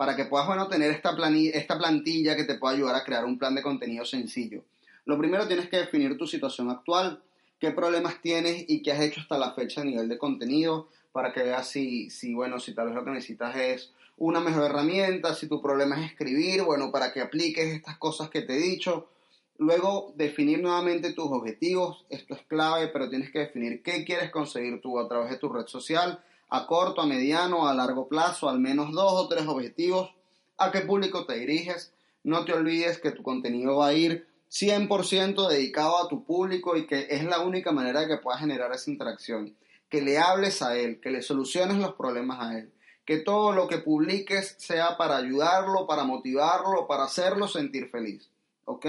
Para 0.00 0.16
que 0.16 0.24
puedas, 0.24 0.46
bueno, 0.46 0.66
tener 0.66 0.90
esta, 0.92 1.14
esta 1.52 1.76
plantilla 1.76 2.34
que 2.34 2.44
te 2.44 2.54
pueda 2.54 2.74
ayudar 2.74 2.94
a 2.94 3.04
crear 3.04 3.26
un 3.26 3.38
plan 3.38 3.54
de 3.54 3.60
contenido 3.60 4.02
sencillo. 4.06 4.64
Lo 5.04 5.18
primero 5.18 5.46
tienes 5.46 5.68
que 5.68 5.76
definir 5.76 6.16
tu 6.16 6.26
situación 6.26 6.70
actual, 6.70 7.22
qué 7.58 7.70
problemas 7.72 8.22
tienes 8.22 8.64
y 8.66 8.82
qué 8.82 8.92
has 8.92 9.00
hecho 9.02 9.20
hasta 9.20 9.36
la 9.36 9.52
fecha 9.52 9.82
a 9.82 9.84
nivel 9.84 10.08
de 10.08 10.16
contenido 10.16 10.88
para 11.12 11.34
que 11.34 11.42
veas 11.42 11.68
si, 11.68 12.08
si, 12.08 12.32
bueno, 12.32 12.58
si 12.58 12.72
tal 12.72 12.86
vez 12.86 12.94
lo 12.94 13.04
que 13.04 13.10
necesitas 13.10 13.54
es 13.54 13.92
una 14.16 14.40
mejor 14.40 14.70
herramienta, 14.70 15.34
si 15.34 15.48
tu 15.48 15.60
problema 15.60 16.00
es 16.00 16.12
escribir, 16.12 16.62
bueno, 16.62 16.90
para 16.90 17.12
que 17.12 17.20
apliques 17.20 17.68
estas 17.68 17.98
cosas 17.98 18.30
que 18.30 18.40
te 18.40 18.54
he 18.54 18.58
dicho. 18.58 19.10
Luego, 19.58 20.14
definir 20.16 20.62
nuevamente 20.62 21.12
tus 21.12 21.26
objetivos. 21.26 22.06
Esto 22.08 22.32
es 22.32 22.40
clave, 22.48 22.88
pero 22.88 23.10
tienes 23.10 23.30
que 23.30 23.40
definir 23.40 23.82
qué 23.82 24.06
quieres 24.06 24.30
conseguir 24.30 24.80
tú 24.80 24.98
a 24.98 25.06
través 25.06 25.28
de 25.28 25.36
tu 25.36 25.50
red 25.50 25.66
social, 25.66 26.24
a 26.50 26.66
corto, 26.66 27.00
a 27.00 27.06
mediano, 27.06 27.68
a 27.68 27.74
largo 27.74 28.08
plazo, 28.08 28.48
al 28.48 28.58
menos 28.58 28.92
dos 28.92 29.12
o 29.12 29.28
tres 29.28 29.46
objetivos, 29.46 30.10
a 30.58 30.72
qué 30.72 30.80
público 30.80 31.24
te 31.24 31.38
diriges. 31.38 31.94
No 32.24 32.44
te 32.44 32.52
olvides 32.52 32.98
que 32.98 33.12
tu 33.12 33.22
contenido 33.22 33.76
va 33.76 33.88
a 33.88 33.92
ir 33.94 34.26
100% 34.50 35.48
dedicado 35.48 35.98
a 35.98 36.08
tu 36.08 36.24
público 36.24 36.76
y 36.76 36.86
que 36.86 37.06
es 37.10 37.24
la 37.24 37.40
única 37.40 37.70
manera 37.70 38.06
que 38.08 38.18
puedas 38.18 38.40
generar 38.40 38.72
esa 38.72 38.90
interacción. 38.90 39.56
Que 39.88 40.02
le 40.02 40.18
hables 40.18 40.60
a 40.60 40.76
él, 40.76 41.00
que 41.00 41.10
le 41.10 41.22
soluciones 41.22 41.78
los 41.78 41.94
problemas 41.94 42.40
a 42.40 42.58
él. 42.58 42.72
Que 43.06 43.18
todo 43.18 43.52
lo 43.52 43.68
que 43.68 43.78
publiques 43.78 44.56
sea 44.58 44.96
para 44.96 45.16
ayudarlo, 45.16 45.86
para 45.86 46.04
motivarlo, 46.04 46.86
para 46.86 47.04
hacerlo 47.04 47.48
sentir 47.48 47.88
feliz. 47.88 48.28
¿Ok? 48.64 48.86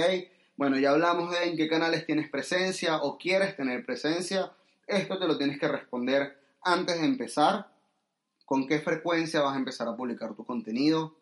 Bueno, 0.58 0.78
ya 0.78 0.92
hablamos 0.92 1.32
de 1.32 1.46
en 1.46 1.58
qué 1.58 1.68
canales 1.68 2.06
tienes 2.06 2.30
presencia 2.30 2.98
o 2.98 3.18
quieres 3.18 3.56
tener 3.56 3.86
presencia. 3.86 4.52
Esto 4.88 5.18
te 5.18 5.28
lo 5.28 5.38
tienes 5.38 5.60
que 5.60 5.68
responder 5.68 6.41
antes 6.64 7.00
de 7.00 7.06
empezar. 7.06 7.72
¿Con 8.46 8.68
qué 8.68 8.80
frecuencia 8.80 9.42
vas 9.42 9.56
a 9.56 9.60
empezar 9.60 9.88
a 9.88 9.96
publicar 9.96 10.36
tu 10.36 10.46
contenido? 10.46 11.16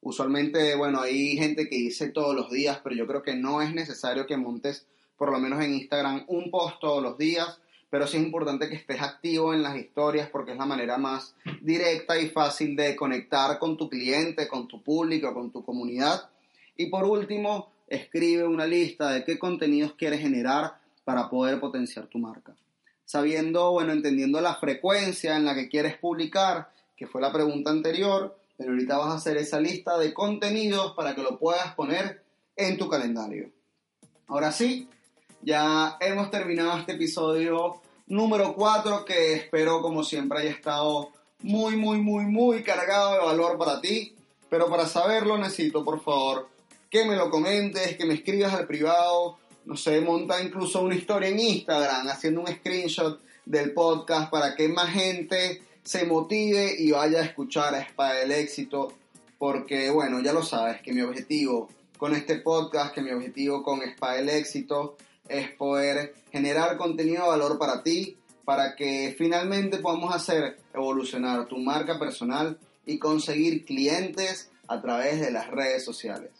Usualmente, 0.00 0.76
bueno, 0.76 1.00
hay 1.00 1.36
gente 1.36 1.68
que 1.68 1.76
dice 1.76 2.10
todos 2.10 2.34
los 2.34 2.50
días, 2.50 2.80
pero 2.84 2.94
yo 2.94 3.06
creo 3.06 3.22
que 3.22 3.34
no 3.34 3.60
es 3.60 3.74
necesario 3.74 4.26
que 4.26 4.36
montes, 4.36 4.86
por 5.16 5.32
lo 5.32 5.40
menos 5.40 5.62
en 5.64 5.74
Instagram, 5.74 6.24
un 6.28 6.50
post 6.50 6.76
todos 6.80 7.02
los 7.02 7.18
días, 7.18 7.60
pero 7.90 8.06
sí 8.06 8.16
es 8.16 8.22
importante 8.22 8.68
que 8.68 8.76
estés 8.76 9.00
activo 9.00 9.52
en 9.52 9.62
las 9.62 9.76
historias 9.76 10.28
porque 10.28 10.52
es 10.52 10.58
la 10.58 10.66
manera 10.66 10.98
más 10.98 11.34
directa 11.60 12.18
y 12.18 12.28
fácil 12.28 12.76
de 12.76 12.94
conectar 12.94 13.58
con 13.58 13.76
tu 13.76 13.88
cliente, 13.88 14.46
con 14.46 14.68
tu 14.68 14.82
público, 14.82 15.34
con 15.34 15.50
tu 15.50 15.64
comunidad. 15.64 16.30
Y 16.76 16.86
por 16.86 17.04
último, 17.04 17.72
escribe 17.88 18.46
una 18.46 18.66
lista 18.66 19.10
de 19.10 19.24
qué 19.24 19.38
contenidos 19.38 19.94
quieres 19.94 20.20
generar 20.20 20.78
para 21.04 21.28
poder 21.28 21.58
potenciar 21.58 22.06
tu 22.06 22.18
marca. 22.18 22.54
Sabiendo, 23.06 23.72
bueno, 23.72 23.92
entendiendo 23.92 24.42
la 24.42 24.56
frecuencia 24.56 25.36
en 25.36 25.46
la 25.46 25.54
que 25.54 25.70
quieres 25.70 25.96
publicar, 25.96 26.70
que 26.94 27.06
fue 27.06 27.22
la 27.22 27.32
pregunta 27.32 27.70
anterior, 27.70 28.36
pero 28.58 28.72
ahorita 28.72 28.98
vas 28.98 29.08
a 29.08 29.16
hacer 29.16 29.38
esa 29.38 29.58
lista 29.60 29.96
de 29.96 30.12
contenidos 30.12 30.92
para 30.94 31.14
que 31.14 31.22
lo 31.22 31.38
puedas 31.38 31.74
poner 31.74 32.22
en 32.56 32.76
tu 32.76 32.88
calendario. 32.88 33.50
Ahora 34.28 34.52
sí, 34.52 34.88
ya 35.40 35.96
hemos 36.00 36.30
terminado 36.30 36.78
este 36.78 36.92
episodio 36.92 37.80
número 38.06 38.54
4 38.54 39.04
que 39.04 39.34
espero 39.34 39.80
como 39.80 40.04
siempre 40.04 40.40
haya 40.40 40.50
estado 40.50 41.10
muy, 41.40 41.76
muy, 41.76 41.98
muy, 41.98 42.24
muy 42.24 42.62
cargado 42.62 43.12
de 43.12 43.18
valor 43.20 43.58
para 43.58 43.80
ti. 43.80 44.14
Pero 44.48 44.68
para 44.68 44.86
saberlo 44.86 45.38
necesito 45.38 45.84
por 45.84 46.00
favor 46.02 46.48
que 46.90 47.04
me 47.04 47.16
lo 47.16 47.30
comentes, 47.30 47.96
que 47.96 48.06
me 48.06 48.14
escribas 48.14 48.54
al 48.54 48.66
privado, 48.66 49.38
no 49.66 49.76
sé, 49.76 50.00
monta 50.00 50.42
incluso 50.42 50.82
una 50.82 50.94
historia 50.94 51.28
en 51.28 51.40
Instagram 51.40 52.08
haciendo 52.08 52.40
un 52.40 52.46
screenshot 52.46 53.20
del 53.44 53.72
podcast 53.72 54.30
para 54.30 54.54
que 54.54 54.68
más 54.68 54.90
gente 54.90 55.60
se 55.82 56.04
motive 56.06 56.74
y 56.78 56.92
vaya 56.92 57.20
a 57.20 57.24
escuchar 57.24 57.74
a 57.74 57.80
Espada 57.80 58.14
del 58.14 58.32
Éxito, 58.32 58.92
porque 59.38 59.90
bueno, 59.90 60.20
ya 60.20 60.32
lo 60.32 60.42
sabes 60.42 60.80
que 60.82 60.92
mi 60.92 61.02
objetivo 61.02 61.68
con 61.98 62.14
este 62.14 62.36
podcast, 62.36 62.94
que 62.94 63.02
mi 63.02 63.10
objetivo 63.10 63.62
con 63.62 63.82
Espada 63.82 64.16
del 64.16 64.28
Éxito 64.28 64.96
es 65.28 65.50
poder 65.50 66.14
generar 66.30 66.76
contenido 66.76 67.24
de 67.24 67.28
valor 67.28 67.58
para 67.58 67.82
ti, 67.82 68.16
para 68.44 68.76
que 68.76 69.14
finalmente 69.18 69.78
podamos 69.78 70.14
hacer 70.14 70.58
evolucionar 70.72 71.46
tu 71.46 71.58
marca 71.58 71.98
personal 71.98 72.56
y 72.84 72.98
conseguir 72.98 73.64
clientes 73.64 74.50
a 74.68 74.80
través 74.80 75.20
de 75.20 75.32
las 75.32 75.50
redes 75.50 75.84
sociales. 75.84 76.30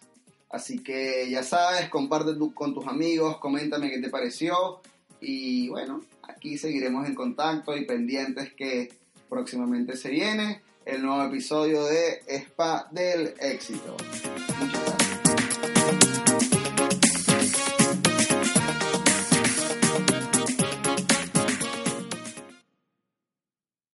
Así 0.50 0.78
que 0.78 1.28
ya 1.30 1.42
sabes, 1.42 1.88
comparte 1.88 2.32
con 2.54 2.74
tus 2.74 2.87
amigos, 2.87 3.38
coméntame 3.38 3.90
qué 3.90 4.00
te 4.00 4.11
pareció 4.11 4.80
y 5.20 5.68
bueno, 5.68 6.02
aquí 6.22 6.56
seguiremos 6.56 7.06
en 7.06 7.14
contacto 7.14 7.76
y 7.76 7.85
pendientes 7.85 8.52
que 8.52 8.92
próximamente 9.28 9.96
se 9.96 10.11
viene 10.11 10.62
el 10.85 11.02
nuevo 11.02 11.22
episodio 11.24 11.85
de 11.85 12.22
Spa 12.28 12.88
del 12.92 13.35
Éxito. 13.40 13.96
Muchas 14.61 14.95